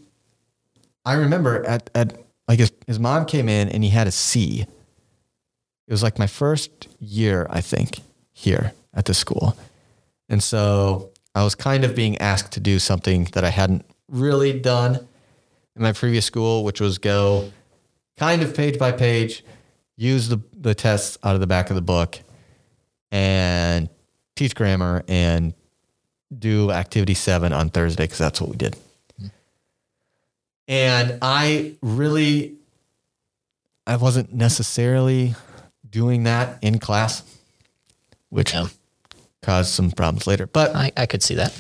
I 1.04 1.14
remember 1.14 1.64
at, 1.66 1.90
at 1.94 2.18
like 2.46 2.58
his, 2.58 2.72
his 2.86 2.98
mom 2.98 3.26
came 3.26 3.48
in 3.48 3.68
and 3.68 3.84
he 3.84 3.90
had 3.90 4.06
a 4.06 4.12
C. 4.12 4.62
It 5.86 5.92
was 5.92 6.02
like 6.02 6.18
my 6.18 6.26
first 6.26 6.88
year, 7.00 7.46
I 7.50 7.60
think, 7.60 8.00
here 8.32 8.72
at 8.94 9.04
the 9.04 9.14
school. 9.14 9.58
And 10.28 10.42
so 10.42 11.10
I 11.34 11.44
was 11.44 11.54
kind 11.54 11.84
of 11.84 11.94
being 11.94 12.16
asked 12.18 12.52
to 12.52 12.60
do 12.60 12.78
something 12.78 13.24
that 13.32 13.44
I 13.44 13.50
hadn't 13.50 13.84
really 14.08 14.58
done 14.58 15.06
in 15.78 15.82
my 15.82 15.92
previous 15.92 16.24
school, 16.26 16.64
which 16.64 16.80
was 16.80 16.98
go 16.98 17.50
kind 18.16 18.42
of 18.42 18.54
page 18.54 18.78
by 18.78 18.92
page, 18.92 19.44
use 19.96 20.28
the, 20.28 20.40
the 20.52 20.74
tests 20.74 21.16
out 21.22 21.34
of 21.34 21.40
the 21.40 21.46
back 21.46 21.70
of 21.70 21.76
the 21.76 21.82
book 21.82 22.18
and 23.10 23.88
teach 24.36 24.54
grammar 24.54 25.04
and 25.08 25.54
do 26.36 26.70
activity 26.70 27.14
seven 27.14 27.52
on 27.52 27.70
Thursday 27.70 28.04
because 28.04 28.18
that's 28.18 28.40
what 28.40 28.50
we 28.50 28.56
did. 28.56 28.76
And 30.66 31.18
I 31.22 31.76
really, 31.80 32.56
I 33.86 33.96
wasn't 33.96 34.34
necessarily 34.34 35.34
doing 35.88 36.24
that 36.24 36.58
in 36.62 36.78
class, 36.78 37.22
which 38.28 38.52
Yeah. 38.52 38.66
caused 39.42 39.70
some 39.70 39.90
problems 39.90 40.26
later. 40.26 40.46
But 40.46 40.76
I, 40.76 40.92
I 40.96 41.06
could 41.06 41.22
see 41.22 41.36
that. 41.36 41.54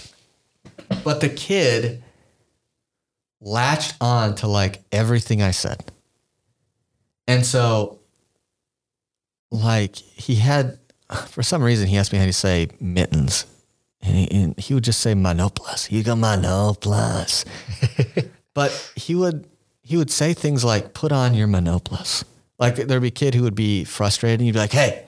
but 1.04 1.20
the 1.20 1.30
kid 1.30 2.02
latched 3.40 3.94
on 4.00 4.34
to 4.36 4.46
like 4.46 4.82
everything 4.92 5.42
I 5.42 5.52
said. 5.52 5.84
And 7.26 7.44
so, 7.44 7.98
like, 9.50 9.96
he 9.96 10.36
had, 10.36 10.78
for 11.26 11.42
some 11.42 11.62
reason, 11.62 11.86
he 11.88 11.98
asked 11.98 12.12
me 12.12 12.18
how 12.18 12.26
to 12.26 12.32
say 12.32 12.68
mittens. 12.80 13.44
And 14.00 14.16
he, 14.16 14.30
and 14.30 14.58
he 14.58 14.74
would 14.74 14.84
just 14.84 15.00
say 15.00 15.14
manoplas. 15.14 15.86
He 15.86 16.02
go 16.02 16.14
manoplas. 16.14 17.44
but 18.54 18.92
he 18.96 19.14
would, 19.14 19.46
he 19.82 19.96
would 19.96 20.10
say 20.10 20.32
things 20.32 20.64
like, 20.64 20.94
put 20.94 21.12
on 21.12 21.34
your 21.34 21.48
manoplas. 21.48 22.24
Like, 22.58 22.76
there'd 22.76 23.02
be 23.02 23.08
a 23.08 23.12
kid 23.12 23.34
who 23.34 23.42
would 23.42 23.54
be 23.54 23.84
frustrated 23.84 24.40
and 24.40 24.46
you'd 24.46 24.54
be 24.54 24.60
like, 24.60 24.72
hey, 24.72 25.04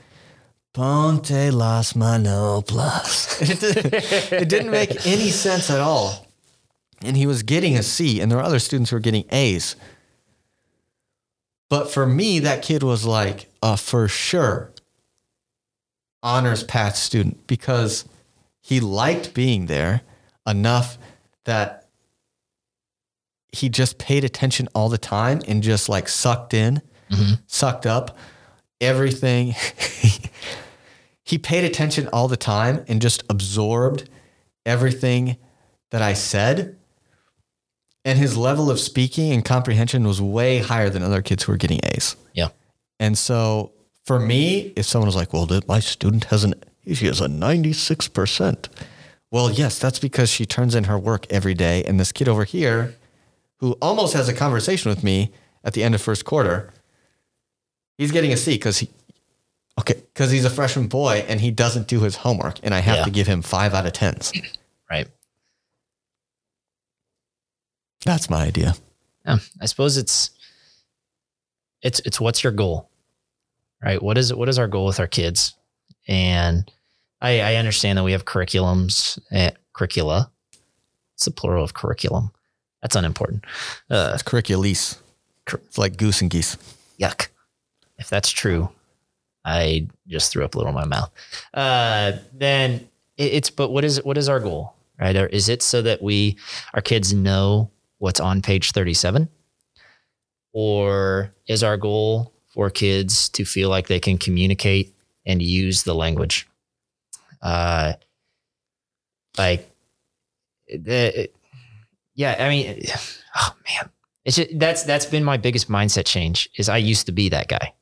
ponte 0.74 1.52
las 1.52 1.94
manoplas. 1.94 3.40
it, 3.50 3.60
didn't, 3.60 3.94
it 4.42 4.48
didn't 4.48 4.70
make 4.70 5.06
any 5.06 5.30
sense 5.30 5.70
at 5.70 5.80
all 5.80 6.29
and 7.04 7.16
he 7.16 7.26
was 7.26 7.42
getting 7.42 7.76
a 7.76 7.82
C, 7.82 8.20
and 8.20 8.30
there 8.30 8.38
were 8.38 8.44
other 8.44 8.58
students 8.58 8.90
who 8.90 8.96
were 8.96 9.00
getting 9.00 9.24
A's. 9.30 9.76
But 11.68 11.90
for 11.90 12.04
me, 12.04 12.40
that 12.40 12.62
kid 12.62 12.82
was 12.82 13.04
like 13.04 13.48
a 13.62 13.76
for 13.76 14.08
sure 14.08 14.72
honors 16.22 16.64
path 16.64 16.96
student 16.96 17.46
because 17.46 18.04
he 18.60 18.80
liked 18.80 19.32
being 19.32 19.66
there 19.66 20.02
enough 20.46 20.98
that 21.44 21.88
he 23.52 23.68
just 23.68 23.98
paid 23.98 24.24
attention 24.24 24.68
all 24.74 24.88
the 24.88 24.98
time 24.98 25.40
and 25.48 25.62
just 25.62 25.88
like 25.88 26.08
sucked 26.08 26.52
in, 26.52 26.82
mm-hmm. 27.10 27.34
sucked 27.46 27.86
up 27.86 28.16
everything. 28.80 29.54
he 31.24 31.38
paid 31.38 31.64
attention 31.64 32.08
all 32.12 32.28
the 32.28 32.36
time 32.36 32.84
and 32.88 33.00
just 33.00 33.22
absorbed 33.30 34.08
everything 34.66 35.36
that 35.90 36.02
I 36.02 36.14
said 36.14 36.76
and 38.04 38.18
his 38.18 38.36
level 38.36 38.70
of 38.70 38.80
speaking 38.80 39.32
and 39.32 39.44
comprehension 39.44 40.06
was 40.06 40.20
way 40.20 40.58
higher 40.58 40.88
than 40.90 41.02
other 41.02 41.22
kids 41.22 41.42
who 41.44 41.52
were 41.52 41.58
getting 41.58 41.80
A's. 41.84 42.16
Yeah. 42.34 42.48
And 42.98 43.16
so 43.18 43.72
for 44.04 44.18
me, 44.18 44.72
if 44.76 44.86
someone 44.86 45.06
was 45.06 45.16
like, 45.16 45.32
well, 45.32 45.48
my 45.68 45.80
student 45.80 46.24
has 46.24 46.44
an, 46.44 46.54
she 46.92 47.06
has 47.06 47.20
a 47.20 47.26
96%. 47.26 48.68
Well, 49.30 49.50
yes, 49.50 49.78
that's 49.78 49.98
because 49.98 50.28
she 50.30 50.44
turns 50.46 50.74
in 50.74 50.84
her 50.84 50.98
work 50.98 51.26
every 51.30 51.54
day. 51.54 51.84
And 51.84 52.00
this 52.00 52.10
kid 52.12 52.28
over 52.28 52.44
here, 52.44 52.94
who 53.58 53.72
almost 53.82 54.14
has 54.14 54.28
a 54.28 54.32
conversation 54.34 54.88
with 54.88 55.04
me 55.04 55.32
at 55.62 55.74
the 55.74 55.82
end 55.84 55.94
of 55.94 56.00
first 56.02 56.24
quarter, 56.24 56.72
he's 57.98 58.10
getting 58.10 58.32
a 58.32 58.36
C 58.36 58.52
because 58.54 58.78
he, 58.78 58.88
okay, 59.78 59.94
because 60.14 60.30
he's 60.30 60.44
a 60.44 60.50
freshman 60.50 60.88
boy 60.88 61.24
and 61.28 61.40
he 61.40 61.50
doesn't 61.50 61.86
do 61.86 62.00
his 62.00 62.16
homework. 62.16 62.58
And 62.62 62.74
I 62.74 62.80
have 62.80 62.96
Yeah. 62.98 63.04
to 63.04 63.10
give 63.10 63.26
him 63.26 63.42
five 63.42 63.72
out 63.74 63.86
of 63.86 63.92
tens. 63.92 64.32
Right. 64.90 65.06
That's 68.04 68.30
my 68.30 68.42
idea. 68.44 68.74
Yeah. 69.26 69.38
I 69.60 69.66
suppose 69.66 69.96
it's 69.96 70.30
it's 71.82 72.00
it's 72.00 72.20
what's 72.20 72.42
your 72.42 72.52
goal? 72.52 72.88
Right? 73.82 74.02
What 74.02 74.18
is 74.18 74.32
what 74.34 74.48
is 74.48 74.58
our 74.58 74.68
goal 74.68 74.86
with 74.86 75.00
our 75.00 75.06
kids? 75.06 75.54
And 76.08 76.70
I, 77.20 77.40
I 77.40 77.54
understand 77.56 77.98
that 77.98 78.04
we 78.04 78.12
have 78.12 78.24
curriculums 78.24 79.18
eh, 79.30 79.50
curricula. 79.72 80.30
It's 81.14 81.24
the 81.26 81.30
plural 81.30 81.62
of 81.64 81.74
curriculum. 81.74 82.30
That's 82.82 82.96
unimportant. 82.96 83.44
Uh, 83.90 84.12
It's 84.14 84.22
curriculese. 84.22 84.98
Cur- 85.44 85.60
It's 85.66 85.76
like 85.78 85.96
goose 85.98 86.22
and 86.22 86.30
geese. 86.30 86.56
yuck. 86.98 87.28
If 87.98 88.08
that's 88.08 88.30
true, 88.30 88.70
I 89.44 89.86
just 90.08 90.32
threw 90.32 90.44
up 90.44 90.54
a 90.54 90.58
little 90.58 90.70
in 90.70 90.74
my 90.74 90.86
mouth. 90.86 91.10
Uh, 91.52 92.12
then 92.32 92.88
it, 93.18 93.32
it's 93.34 93.50
but 93.50 93.70
what 93.70 93.84
is 93.84 94.02
what 94.02 94.16
is 94.16 94.28
our 94.30 94.40
goal, 94.40 94.72
right? 94.98 95.14
Or 95.16 95.26
is 95.26 95.50
it 95.50 95.62
so 95.62 95.82
that 95.82 96.02
we 96.02 96.36
our 96.72 96.80
kids 96.80 97.12
know 97.12 97.70
what's 98.00 98.18
on 98.18 98.42
page 98.42 98.72
thirty 98.72 98.94
seven, 98.94 99.28
or 100.52 101.32
is 101.46 101.62
our 101.62 101.76
goal 101.76 102.32
for 102.48 102.68
kids 102.68 103.28
to 103.28 103.44
feel 103.44 103.68
like 103.68 103.86
they 103.86 104.00
can 104.00 104.18
communicate 104.18 104.92
and 105.24 105.40
use 105.40 105.84
the 105.84 105.94
language? 105.94 106.48
Uh, 107.40 107.92
like 109.38 109.70
the 110.68 111.30
yeah, 112.14 112.36
I 112.38 112.48
mean, 112.48 112.82
oh 113.36 113.54
man, 113.68 113.90
it's 114.24 114.36
just, 114.36 114.58
that's 114.58 114.82
that's 114.82 115.06
been 115.06 115.24
my 115.24 115.36
biggest 115.36 115.70
mindset 115.70 116.06
change. 116.06 116.48
Is 116.56 116.68
I 116.68 116.78
used 116.78 117.06
to 117.06 117.12
be 117.12 117.28
that 117.28 117.48
guy. 117.48 117.72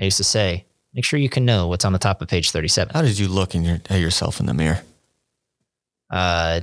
I 0.00 0.04
used 0.04 0.18
to 0.18 0.24
say, 0.24 0.66
make 0.94 1.04
sure 1.04 1.18
you 1.18 1.28
can 1.28 1.44
know 1.44 1.66
what's 1.66 1.84
on 1.84 1.92
the 1.92 1.98
top 1.98 2.20
of 2.20 2.28
page 2.28 2.50
thirty-seven. 2.50 2.94
How 2.94 3.02
did 3.02 3.18
you 3.18 3.28
look 3.28 3.54
in 3.54 3.64
your, 3.64 3.80
at 3.88 4.00
yourself 4.00 4.40
in 4.40 4.46
the 4.46 4.54
mirror? 4.54 4.82
Uh, 6.10 6.60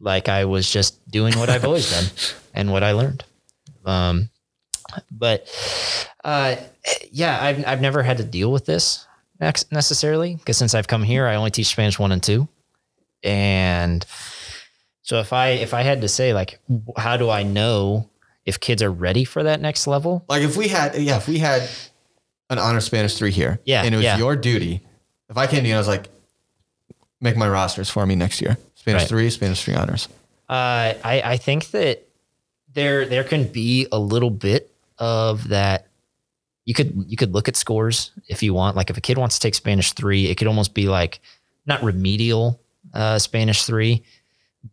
like 0.00 0.28
I 0.28 0.44
was 0.44 0.70
just 0.70 1.08
doing 1.10 1.38
what 1.38 1.48
I've 1.50 1.64
always 1.64 1.90
done 1.90 2.04
and 2.54 2.72
what 2.72 2.82
I 2.82 2.92
learned. 2.92 3.24
Um, 3.84 4.30
but 5.10 5.46
uh, 6.24 6.56
yeah, 7.10 7.38
I've 7.40 7.66
I've 7.66 7.80
never 7.80 8.02
had 8.02 8.18
to 8.18 8.24
deal 8.24 8.50
with 8.50 8.66
this 8.66 9.06
necessarily 9.40 10.34
because 10.34 10.56
since 10.56 10.74
I've 10.74 10.88
come 10.88 11.02
here, 11.02 11.26
I 11.26 11.36
only 11.36 11.50
teach 11.50 11.68
Spanish 11.68 11.98
one 11.98 12.12
and 12.12 12.22
two, 12.22 12.48
and 13.22 14.04
so 15.02 15.20
if 15.20 15.32
I 15.32 15.50
if 15.50 15.74
I 15.74 15.82
had 15.82 16.00
to 16.00 16.08
say 16.08 16.34
like, 16.34 16.58
how 16.96 17.16
do 17.16 17.30
I 17.30 17.42
know 17.42 18.10
if 18.44 18.58
kids 18.58 18.82
are 18.82 18.90
ready 18.90 19.24
for 19.24 19.44
that 19.44 19.60
next 19.60 19.86
level? 19.86 20.24
Like 20.28 20.42
if 20.42 20.56
we 20.56 20.68
had, 20.68 20.96
yeah, 20.96 21.16
if 21.18 21.28
we 21.28 21.38
had 21.38 21.68
an 22.50 22.58
honor 22.58 22.80
Spanish 22.80 23.14
three 23.16 23.30
here. 23.30 23.60
Yeah, 23.64 23.82
And 23.84 23.94
it 23.94 23.96
was 23.96 24.04
yeah. 24.04 24.18
your 24.18 24.36
duty. 24.36 24.86
If 25.30 25.38
I 25.38 25.46
came 25.46 25.62
to 25.62 25.68
you 25.68 25.72
and 25.72 25.76
I 25.76 25.80
was 25.80 25.88
like, 25.88 26.08
make 27.20 27.36
my 27.36 27.48
rosters 27.48 27.90
for 27.90 28.06
me 28.06 28.14
next 28.16 28.40
year. 28.40 28.56
Spanish 28.74 29.02
Right. 29.02 29.08
three, 29.08 29.30
Spanish 29.30 29.62
three 29.64 29.74
honors. 29.74 30.08
Uh, 30.48 30.94
I, 31.04 31.22
I 31.24 31.36
think 31.36 31.70
that 31.70 32.06
there 32.72 33.04
there 33.06 33.24
can 33.24 33.44
be 33.44 33.86
a 33.92 33.98
little 33.98 34.30
bit 34.30 34.70
of 34.98 35.48
that. 35.48 35.86
You 36.64 36.74
could 36.74 37.04
you 37.06 37.16
could 37.16 37.32
look 37.32 37.48
at 37.48 37.56
scores 37.56 38.10
if 38.28 38.42
you 38.42 38.54
want. 38.54 38.76
Like 38.76 38.90
if 38.90 38.96
a 38.96 39.00
kid 39.00 39.18
wants 39.18 39.36
to 39.38 39.40
take 39.40 39.54
Spanish 39.54 39.92
three, 39.92 40.26
it 40.26 40.36
could 40.36 40.46
almost 40.46 40.74
be 40.74 40.88
like 40.88 41.20
not 41.66 41.82
remedial 41.82 42.60
uh, 42.94 43.18
Spanish 43.18 43.64
three, 43.64 44.02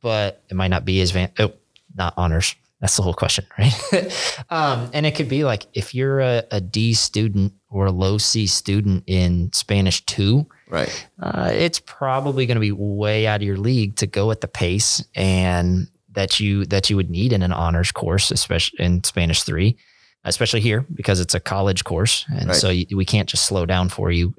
but 0.02 0.42
it 0.50 0.56
might 0.56 0.70
not 0.70 0.86
be 0.86 1.02
as 1.02 1.12
van- 1.12 1.32
oh 1.40 1.52
not 1.96 2.14
honors. 2.18 2.56
That's 2.80 2.96
the 2.96 3.02
whole 3.02 3.14
question, 3.16 3.46
right? 3.58 4.44
um, 4.52 4.90
and 4.94 5.06
it 5.08 5.16
could 5.16 5.28
be 5.30 5.44
like 5.44 5.66
if 5.74 5.96
you're 5.96 6.20
a, 6.20 6.44
a 6.52 6.62
D 6.62 6.94
student 6.94 7.54
or 7.70 7.88
a 7.88 7.92
low 7.92 8.18
C 8.20 8.46
student 8.48 9.04
in 9.08 9.52
Spanish 9.54 10.06
two, 10.06 10.46
Right. 10.70 11.08
uh, 11.22 11.50
it's 11.54 11.80
probably 11.80 12.46
going 12.46 12.56
to 12.56 12.62
be 12.62 12.72
way 12.72 13.26
out 13.28 13.38
of 13.42 13.48
your 13.48 13.58
league 13.58 13.96
to 13.98 14.08
go 14.08 14.32
at 14.32 14.42
the 14.42 14.48
pace 14.48 15.04
and 15.16 15.88
that 16.12 16.40
you 16.40 16.66
that 16.66 16.90
you 16.90 16.96
would 16.96 17.10
need 17.10 17.32
in 17.34 17.42
an 17.44 17.54
honors 17.54 17.92
course, 17.92 18.32
especially 18.32 18.84
in 18.84 19.04
Spanish 19.04 19.44
three, 19.44 19.78
especially 20.24 20.60
here 20.62 20.86
because 20.94 21.20
it's 21.20 21.36
a 21.36 21.40
college 21.40 21.84
course, 21.84 22.26
and 22.30 22.48
Right. 22.50 22.56
so 22.56 22.70
you, 22.70 22.86
we 22.98 23.06
can't 23.06 23.30
just 23.30 23.46
slow 23.46 23.66
down 23.66 23.90
for 23.90 24.12
you 24.12 24.34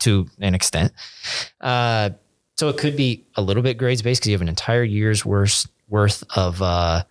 to 0.00 0.26
an 0.40 0.54
extent. 0.54 0.92
Uh, 1.60 2.10
so 2.56 2.68
it 2.68 2.76
could 2.78 2.96
be 2.96 3.24
a 3.36 3.42
little 3.42 3.62
bit 3.62 3.76
grades 3.78 4.02
based 4.02 4.22
because 4.22 4.28
you 4.28 4.34
have 4.34 4.42
an 4.42 4.48
entire 4.48 4.82
year's 4.82 5.24
worth 5.24 5.66
worth 5.88 6.24
of 6.36 6.60
uh, 6.62 7.02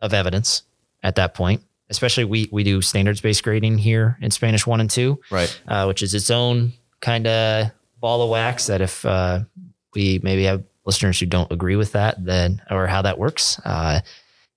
of 0.00 0.12
evidence 0.14 0.62
at 1.02 1.14
that 1.16 1.34
point. 1.34 1.62
Especially 1.90 2.24
we 2.24 2.48
we 2.52 2.64
do 2.64 2.80
standards 2.82 3.20
based 3.20 3.42
grading 3.44 3.78
here 3.78 4.16
in 4.20 4.30
Spanish 4.30 4.66
one 4.66 4.80
and 4.80 4.88
two 4.90 5.20
Right. 5.30 5.60
uh, 5.68 5.84
which 5.86 6.02
is 6.02 6.14
its 6.14 6.30
own 6.30 6.72
kind 7.00 7.26
of 7.26 7.70
ball 8.00 8.22
of 8.22 8.30
wax 8.30 8.66
that 8.66 8.80
if 8.80 9.04
uh, 9.04 9.40
we 9.94 10.20
maybe 10.22 10.44
have 10.44 10.64
listeners 10.84 11.20
who 11.20 11.26
don't 11.26 11.52
agree 11.52 11.76
with 11.76 11.92
that, 11.92 12.24
then 12.24 12.62
or 12.70 12.86
how 12.86 13.02
that 13.02 13.18
works, 13.18 13.60
uh, 13.64 14.00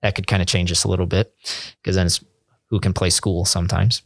that 0.02 0.16
could 0.16 0.28
kind 0.28 0.42
of 0.42 0.48
change 0.48 0.72
us 0.72 0.84
a 0.84 0.88
little 0.88 1.06
bit 1.06 1.34
because 1.82 1.96
then 1.96 2.06
it's 2.06 2.24
who 2.70 2.80
can 2.80 2.94
play 2.94 3.10
school 3.10 3.46
sometimes. 3.46 4.02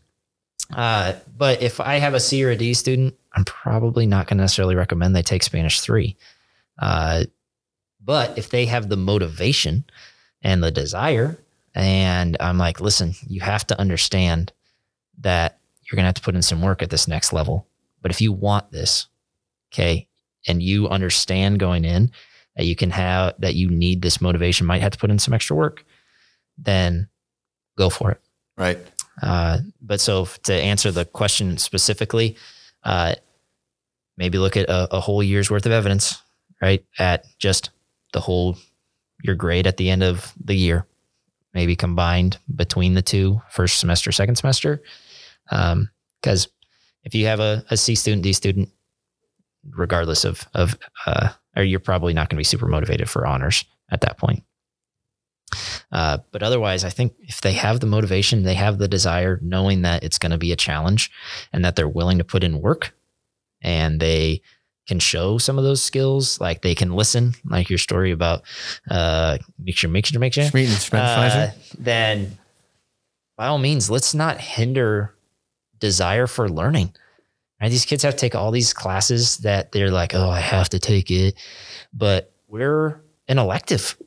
Uh, 0.75 1.13
but 1.37 1.61
if 1.61 1.79
I 1.79 1.95
have 1.95 2.13
a 2.13 2.19
C 2.19 2.43
or 2.43 2.49
a 2.49 2.55
D 2.55 2.73
student, 2.73 3.15
I'm 3.33 3.45
probably 3.45 4.05
not 4.05 4.27
going 4.27 4.37
to 4.37 4.43
necessarily 4.43 4.75
recommend 4.75 5.15
they 5.15 5.21
take 5.21 5.43
Spanish 5.43 5.79
three. 5.79 6.17
Uh, 6.79 7.25
but 8.03 8.37
if 8.37 8.49
they 8.49 8.65
have 8.65 8.89
the 8.89 8.97
motivation 8.97 9.85
and 10.41 10.63
the 10.63 10.71
desire, 10.71 11.37
and 11.73 12.35
I'm 12.39 12.57
like, 12.57 12.81
listen, 12.81 13.13
you 13.27 13.41
have 13.41 13.65
to 13.67 13.79
understand 13.79 14.51
that 15.19 15.59
you're 15.83 15.95
going 15.95 16.03
to 16.03 16.07
have 16.07 16.15
to 16.15 16.21
put 16.21 16.35
in 16.35 16.41
some 16.41 16.61
work 16.61 16.81
at 16.81 16.89
this 16.89 17.07
next 17.07 17.31
level. 17.31 17.67
But 18.01 18.11
if 18.11 18.21
you 18.21 18.31
want 18.31 18.71
this, 18.71 19.07
okay, 19.71 20.07
and 20.47 20.61
you 20.61 20.87
understand 20.87 21.59
going 21.59 21.85
in 21.85 22.11
that 22.55 22.65
you 22.65 22.75
can 22.75 22.89
have, 22.89 23.35
that 23.39 23.55
you 23.55 23.69
need 23.69 24.01
this 24.01 24.19
motivation, 24.19 24.65
might 24.65 24.81
have 24.81 24.91
to 24.91 24.97
put 24.97 25.11
in 25.11 25.19
some 25.19 25.33
extra 25.33 25.55
work, 25.55 25.85
then 26.57 27.07
go 27.77 27.89
for 27.89 28.11
it. 28.11 28.21
Right. 28.57 28.79
Uh, 29.21 29.59
but 29.81 29.99
so 30.01 30.27
to 30.43 30.53
answer 30.53 30.91
the 30.91 31.05
question 31.05 31.57
specifically, 31.57 32.35
uh, 32.83 33.15
maybe 34.17 34.37
look 34.37 34.57
at 34.57 34.69
a, 34.69 34.95
a 34.95 34.99
whole 34.99 35.21
year's 35.21 35.51
worth 35.51 35.65
of 35.65 35.71
evidence, 35.71 36.21
right? 36.61 36.83
At 36.97 37.25
just 37.37 37.69
the 38.13 38.19
whole 38.19 38.57
your 39.23 39.35
grade 39.35 39.67
at 39.67 39.77
the 39.77 39.89
end 39.89 40.03
of 40.03 40.33
the 40.43 40.55
year, 40.55 40.85
maybe 41.53 41.75
combined 41.75 42.37
between 42.55 42.93
the 42.93 43.01
two, 43.01 43.41
first 43.49 43.79
semester, 43.79 44.11
second 44.11 44.35
semester. 44.35 44.81
Because 45.49 46.47
if 47.03 47.15
you 47.15 47.25
have 47.25 47.39
a, 47.39 47.63
a 47.69 47.77
C 47.77 47.95
student, 47.95 48.23
D 48.23 48.33
student, 48.33 48.69
regardless 49.75 50.23
of 50.25 50.47
of, 50.53 50.77
uh, 51.05 51.29
or 51.55 51.63
you're 51.63 51.79
probably 51.79 52.13
not 52.13 52.29
going 52.29 52.37
to 52.37 52.39
be 52.39 52.43
super 52.43 52.67
motivated 52.67 53.09
for 53.09 53.25
honors 53.25 53.65
at 53.91 54.01
that 54.01 54.17
point. 54.17 54.43
Uh, 55.91 56.17
but 56.31 56.43
otherwise, 56.43 56.83
I 56.83 56.89
think 56.89 57.13
if 57.21 57.39
they 57.41 57.53
have 57.53 57.79
the 57.79 57.87
motivation, 57.87 58.43
they 58.43 58.55
have 58.55 58.77
the 58.77 58.87
desire, 58.87 59.39
knowing 59.41 59.83
that 59.83 60.03
it's 60.03 60.17
going 60.17 60.31
to 60.33 60.37
be 60.37 60.51
a 60.51 60.57
challenge 60.57 61.09
and 61.53 61.63
that 61.63 61.75
they're 61.75 61.87
willing 61.87 62.17
to 62.17 62.23
put 62.25 62.43
in 62.43 62.61
work 62.61 62.93
and 63.61 63.99
they 63.99 64.41
can 64.87 64.99
show 64.99 65.37
some 65.37 65.57
of 65.57 65.63
those 65.63 65.83
skills, 65.83 66.39
like 66.39 66.61
they 66.61 66.75
can 66.75 66.93
listen, 66.93 67.33
like 67.45 67.69
your 67.69 67.79
story 67.79 68.11
about 68.11 68.43
uh, 68.89 69.37
make 69.57 69.77
sure, 69.77 69.89
make 69.89 70.05
sure, 70.05 70.19
make 70.19 70.33
sure, 70.33 70.49
uh, 71.01 71.51
then 71.79 72.37
by 73.37 73.47
all 73.47 73.57
means, 73.57 73.89
let's 73.89 74.13
not 74.13 74.39
hinder 74.39 75.13
desire 75.79 76.27
for 76.27 76.49
learning. 76.49 76.93
Right? 77.61 77.69
These 77.69 77.85
kids 77.85 78.03
have 78.03 78.13
to 78.13 78.19
take 78.19 78.35
all 78.35 78.51
these 78.51 78.73
classes 78.73 79.37
that 79.39 79.71
they're 79.71 79.91
like, 79.91 80.13
oh, 80.13 80.29
I 80.29 80.39
have 80.39 80.69
to 80.69 80.79
take 80.79 81.09
it. 81.09 81.35
But 81.93 82.31
we're 82.47 83.01
an 83.27 83.39
elective. 83.39 83.97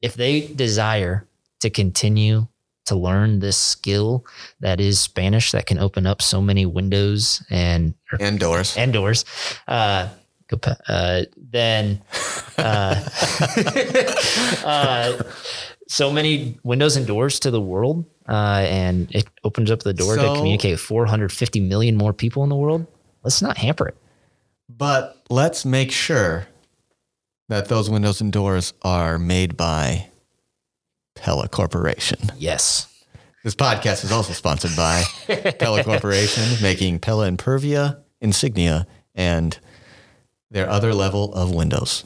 If 0.00 0.14
they 0.14 0.46
desire 0.46 1.26
to 1.60 1.70
continue 1.70 2.46
to 2.86 2.94
learn 2.94 3.38
this 3.40 3.56
skill 3.56 4.24
that 4.60 4.80
is 4.80 5.00
Spanish 5.00 5.52
that 5.52 5.66
can 5.66 5.78
open 5.78 6.06
up 6.06 6.20
so 6.20 6.40
many 6.40 6.66
windows 6.66 7.42
and 7.50 7.94
and 8.20 8.38
doors. 8.38 8.76
and 8.76 8.92
doors, 8.92 9.24
uh, 9.66 10.08
uh, 10.88 11.22
then 11.36 12.02
uh, 12.58 13.02
uh, 14.64 15.22
so 15.88 16.12
many 16.12 16.58
windows 16.62 16.96
and 16.96 17.06
doors 17.06 17.40
to 17.40 17.50
the 17.50 17.60
world, 17.60 18.04
uh, 18.28 18.64
and 18.68 19.14
it 19.14 19.26
opens 19.42 19.70
up 19.70 19.82
the 19.82 19.92
door 19.92 20.16
to 20.16 20.34
communicate 20.34 20.72
with 20.72 20.80
450 20.80 21.60
million 21.60 21.96
more 21.96 22.12
people 22.12 22.42
in 22.42 22.48
the 22.48 22.56
world. 22.56 22.86
Let's 23.22 23.42
not 23.42 23.58
hamper 23.58 23.88
it. 23.88 23.96
But 24.68 25.22
let's 25.28 25.64
make 25.64 25.90
sure 25.90 26.46
that 27.48 27.68
those 27.68 27.90
windows 27.90 28.20
and 28.20 28.32
doors 28.32 28.72
are 28.82 29.18
made 29.18 29.56
by 29.56 30.08
Pella 31.14 31.48
Corporation. 31.48 32.18
Yes. 32.38 32.90
This 33.42 33.54
podcast 33.54 34.04
is 34.04 34.12
also 34.12 34.32
sponsored 34.32 34.74
by 34.74 35.04
Pella 35.58 35.84
Corporation, 35.84 36.44
making 36.62 37.00
Pella 37.00 37.30
Impervia, 37.30 37.98
Insignia, 38.20 38.86
and 39.14 39.58
their 40.50 40.68
other 40.68 40.94
level 40.94 41.34
of 41.34 41.54
windows. 41.54 42.04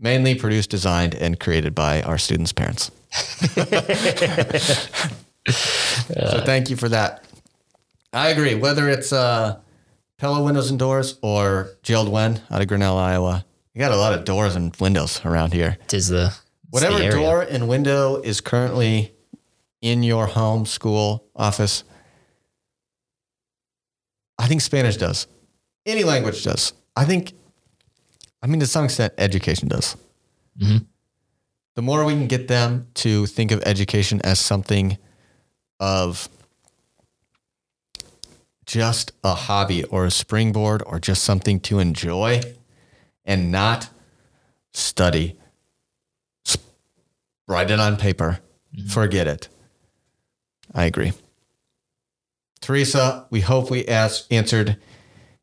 Mainly 0.00 0.34
produced, 0.34 0.70
designed, 0.70 1.14
and 1.14 1.38
created 1.38 1.74
by 1.74 2.02
our 2.02 2.18
students' 2.18 2.52
parents. 2.52 2.90
so 5.50 6.42
thank 6.44 6.70
you 6.70 6.76
for 6.76 6.88
that. 6.88 7.24
I 8.12 8.28
agree. 8.30 8.54
Whether 8.54 8.88
it's 8.88 9.12
uh, 9.12 9.58
Pella 10.18 10.42
Windows 10.42 10.70
and 10.70 10.78
Doors 10.78 11.18
or 11.22 11.70
Jeld-Wen 11.82 12.40
out 12.50 12.60
of 12.62 12.68
Grinnell, 12.68 12.96
Iowa, 12.96 13.44
you 13.74 13.78
got 13.80 13.92
a 13.92 13.96
lot 13.96 14.12
of 14.14 14.24
doors 14.24 14.56
and 14.56 14.74
windows 14.76 15.20
around 15.24 15.52
here. 15.52 15.78
Tis 15.88 16.08
the 16.08 16.34
Whatever 16.70 16.98
the 16.98 17.10
door 17.10 17.42
and 17.42 17.68
window 17.68 18.20
is 18.20 18.40
currently 18.40 19.14
in 19.80 20.02
your 20.02 20.26
home, 20.26 20.66
school, 20.66 21.24
office, 21.34 21.84
I 24.38 24.46
think 24.46 24.60
Spanish 24.60 24.96
does. 24.96 25.26
Any 25.86 26.04
language 26.04 26.44
does. 26.44 26.72
I 26.96 27.04
think, 27.04 27.32
I 28.42 28.46
mean, 28.46 28.60
to 28.60 28.66
some 28.66 28.84
extent, 28.84 29.14
education 29.18 29.68
does. 29.68 29.96
Mhm. 30.60 30.86
The 31.76 31.82
more 31.82 32.04
we 32.04 32.12
can 32.14 32.26
get 32.26 32.48
them 32.48 32.88
to 32.94 33.26
think 33.26 33.50
of 33.52 33.62
education 33.64 34.20
as 34.24 34.38
something 34.38 34.98
of 35.80 36.28
just 38.66 39.12
a 39.24 39.34
hobby 39.34 39.82
or 39.84 40.04
a 40.04 40.10
springboard 40.10 40.82
or 40.84 41.00
just 41.00 41.24
something 41.24 41.58
to 41.58 41.78
enjoy 41.78 42.40
and 43.24 43.50
not 43.50 43.88
study, 44.72 45.38
S- 46.46 46.58
write 47.46 47.70
it 47.70 47.80
on 47.80 47.96
paper, 47.96 48.40
mm-hmm. 48.76 48.88
forget 48.88 49.26
it. 49.26 49.48
I 50.74 50.84
agree. 50.84 51.12
Teresa, 52.60 53.26
we 53.30 53.40
hope 53.40 53.70
we 53.70 53.86
asked, 53.86 54.30
answered 54.30 54.76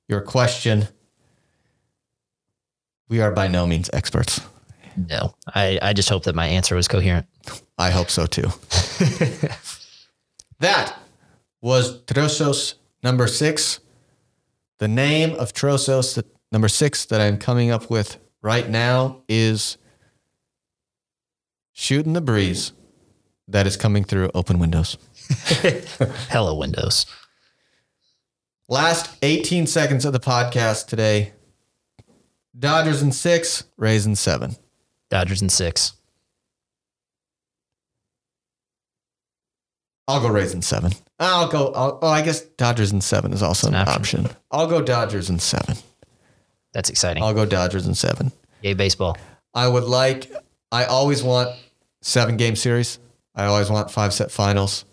your 0.07 0.21
question. 0.21 0.87
We 3.09 3.21
are 3.21 3.31
by 3.31 3.47
no 3.47 3.65
means 3.65 3.89
experts. 3.91 4.41
No, 4.95 5.33
I, 5.53 5.79
I 5.81 5.93
just 5.93 6.09
hope 6.09 6.23
that 6.23 6.35
my 6.35 6.47
answer 6.47 6.75
was 6.75 6.87
coherent. 6.87 7.25
I 7.77 7.89
hope 7.89 8.09
so 8.09 8.25
too. 8.27 8.49
that 10.59 10.97
was 11.61 12.01
Trozos 12.03 12.75
number 13.03 13.27
six. 13.27 13.79
The 14.79 14.87
name 14.87 15.33
of 15.35 15.53
Trozos 15.53 16.21
number 16.51 16.67
six 16.67 17.05
that 17.05 17.21
I'm 17.21 17.37
coming 17.37 17.71
up 17.71 17.89
with 17.89 18.17
right 18.41 18.69
now 18.69 19.23
is 19.27 19.77
Shooting 21.73 22.13
the 22.13 22.21
Breeze 22.21 22.71
that 23.47 23.67
is 23.67 23.77
coming 23.77 24.03
through 24.03 24.31
open 24.33 24.59
windows. 24.59 24.97
Hello, 26.29 26.55
Windows. 26.55 27.05
Last 28.67 29.15
18 29.21 29.67
seconds 29.67 30.05
of 30.05 30.13
the 30.13 30.19
podcast 30.19 30.87
today. 30.87 31.33
Dodgers 32.57 33.01
in 33.01 33.11
six, 33.11 33.65
Rays 33.77 34.05
in 34.05 34.15
seven. 34.15 34.55
Dodgers 35.09 35.41
in 35.41 35.49
six. 35.49 35.93
I'll 40.07 40.21
go 40.21 40.29
Rays 40.29 40.53
in 40.53 40.61
seven. 40.61 40.91
I'll 41.19 41.47
go. 41.47 41.71
I'll, 41.73 41.99
oh, 42.01 42.07
I 42.07 42.21
guess 42.21 42.41
Dodgers 42.41 42.91
in 42.91 43.01
seven 43.01 43.33
is 43.33 43.41
also 43.41 43.67
an, 43.67 43.75
an 43.75 43.87
option. 43.87 44.25
option. 44.25 44.37
I'll 44.51 44.67
go 44.67 44.81
Dodgers 44.81 45.29
in 45.29 45.39
seven. 45.39 45.77
That's 46.73 46.89
exciting. 46.89 47.23
I'll 47.23 47.33
go 47.33 47.45
Dodgers 47.45 47.87
in 47.87 47.95
seven. 47.95 48.31
Yay, 48.61 48.73
baseball. 48.73 49.17
I 49.53 49.67
would 49.67 49.85
like. 49.85 50.31
I 50.71 50.85
always 50.85 51.23
want 51.23 51.55
seven 52.01 52.37
game 52.37 52.55
series. 52.55 52.99
I 53.33 53.45
always 53.45 53.69
want 53.69 53.89
five 53.91 54.13
set 54.13 54.31
finals. 54.31 54.85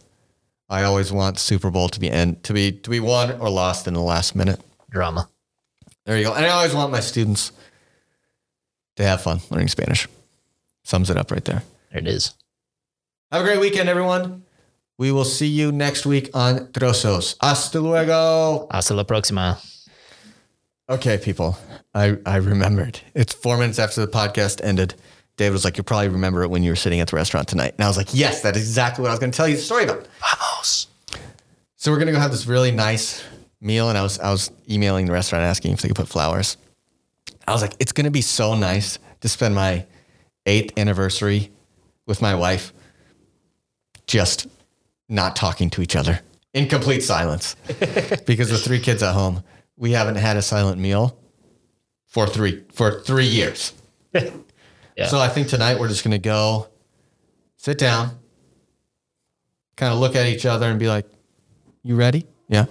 I 0.69 0.85
always 0.85 1.13
want 1.13 1.39
Super 1.39 1.71
Bowl 1.71 1.89
to 1.91 2.01
be 2.01 2.11
end 2.11 2.43
to 2.45 2.55
be 2.55 2.73
to 2.73 2.91
be 2.91 3.01
won 3.01 3.33
or 3.41 3.51
lost 3.51 3.87
in 3.87 3.95
the 3.95 4.01
last 4.01 4.35
minute. 4.35 4.61
Drama. 4.91 5.29
There 6.07 6.17
you 6.17 6.25
go. 6.25 6.35
And 6.35 6.45
I 6.47 6.51
always 6.51 6.75
want 6.75 6.91
my 6.91 7.01
students 7.01 7.53
to 8.97 9.05
have 9.05 9.23
fun 9.23 9.41
learning 9.51 9.69
Spanish. 9.69 10.09
Sums 10.85 11.11
it 11.11 11.17
up 11.17 11.31
right 11.31 11.45
there. 11.45 11.63
There 11.91 12.01
it 12.01 12.09
is. 12.09 12.35
Have 13.31 13.43
a 13.43 13.45
great 13.45 13.61
weekend, 13.61 13.89
everyone. 13.89 14.45
We 14.99 15.11
will 15.11 15.25
see 15.25 15.47
you 15.47 15.73
next 15.73 16.07
week 16.07 16.31
on 16.35 16.69
Trozos. 16.69 17.37
Hasta 17.41 17.81
luego. 17.81 18.69
Hasta 18.71 18.95
la 18.95 19.05
próxima. 19.05 19.59
Okay, 20.89 21.19
people. 21.19 21.59
I, 21.95 22.19
I 22.27 22.37
remembered. 22.37 23.01
It's 23.15 23.33
four 23.33 23.57
minutes 23.57 23.79
after 23.79 24.01
the 24.05 24.11
podcast 24.11 24.61
ended. 24.63 24.95
David 25.37 25.53
was 25.53 25.65
like, 25.65 25.77
You'll 25.77 25.85
probably 25.85 26.09
remember 26.09 26.43
it 26.43 26.49
when 26.51 26.63
you 26.63 26.71
were 26.71 26.77
sitting 26.77 27.01
at 27.01 27.09
the 27.09 27.17
restaurant 27.17 27.49
tonight. 27.49 27.75
And 27.79 27.85
I 27.85 27.89
was 27.89 27.97
like, 27.97 28.09
Yes, 28.13 28.43
that's 28.43 28.59
exactly 28.59 29.03
what 29.03 29.09
I 29.09 29.13
was 29.13 29.21
going 29.21 29.33
to 29.33 29.37
tell 29.37 29.49
you 29.49 29.57
the 29.57 29.63
story 29.63 29.85
about. 29.85 30.07
Vamos. 30.21 30.89
So 31.83 31.91
we're 31.91 31.99
gonna 31.99 32.13
go 32.13 32.21
have 32.21 32.31
this 32.31 32.47
really 32.47 32.71
nice 32.71 33.25
meal, 33.61 33.89
and 33.89 33.99
I 33.99 34.05
was 34.05 34.17
I 34.21 34.31
was 34.31 34.53
emailing 34.71 35.07
the 35.07 35.13
restaurant 35.13 35.43
asking 35.43 35.73
if 35.73 35.81
they 35.83 35.89
could 35.89 35.97
put 35.97 36.07
flowers. 36.07 36.57
I 37.49 37.53
was 37.53 37.61
like, 37.61 37.75
it's 37.81 37.91
gonna 37.91 38.13
be 38.13 38.21
so 38.21 38.55
nice 38.55 39.01
to 39.21 39.29
spend 39.29 39.57
my 39.57 39.85
eighth 40.47 40.79
anniversary 40.79 41.51
with 42.07 42.23
my 42.23 42.37
wife, 42.37 42.73
just 44.07 44.47
not 45.13 45.37
talking 45.37 45.71
to 45.71 45.83
each 45.83 45.95
other 45.95 46.21
in 46.55 46.69
complete 46.69 47.03
silence, 47.03 47.55
because 48.27 48.51
with 48.51 48.65
three 48.65 48.81
kids 48.81 49.03
at 49.03 49.13
home, 49.15 49.43
we 49.77 49.93
haven't 49.93 50.17
had 50.17 50.37
a 50.37 50.43
silent 50.43 50.81
meal 50.81 51.19
for 52.07 52.27
three 52.27 52.65
for 52.73 53.01
three 53.01 53.27
years. 53.27 53.73
Yeah. 54.95 55.07
So 55.07 55.19
I 55.19 55.29
think 55.29 55.49
tonight 55.49 55.81
we're 55.81 55.89
just 55.89 56.05
gonna 56.05 56.19
go 56.19 56.69
sit 57.57 57.79
down, 57.79 58.11
kind 59.75 59.91
of 59.91 59.99
look 59.99 60.15
at 60.15 60.27
each 60.27 60.45
other 60.45 60.67
and 60.67 60.79
be 60.79 60.87
like, 60.87 61.07
you 61.83 61.97
ready? 61.97 62.27
Yeah. 62.49 62.67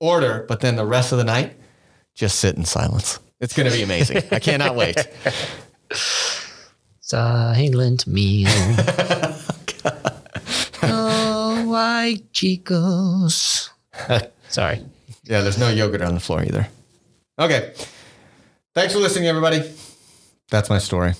Order, 0.00 0.46
but 0.48 0.60
then 0.60 0.76
the 0.76 0.86
rest 0.86 1.12
of 1.12 1.18
the 1.18 1.24
night, 1.24 1.56
just 2.14 2.38
sit 2.40 2.56
in 2.56 2.64
silence. 2.64 3.20
It's 3.40 3.54
going 3.54 3.70
to 3.70 3.76
be 3.76 3.82
amazing. 3.82 4.22
I 4.32 4.40
cannot 4.40 4.74
wait. 4.74 4.96
Silent 7.00 8.06
meal. 8.06 8.48
Why, 11.78 12.16
chicos? 12.32 13.70
Sorry. 14.48 14.84
Yeah, 15.24 15.42
there's 15.42 15.58
no 15.58 15.68
yogurt 15.68 16.02
on 16.02 16.14
the 16.14 16.20
floor 16.20 16.42
either. 16.42 16.66
Okay. 17.38 17.72
Thanks 18.74 18.94
for 18.94 18.98
listening, 18.98 19.28
everybody. 19.28 19.62
That's 20.50 20.70
my 20.70 20.78
story. 20.78 21.14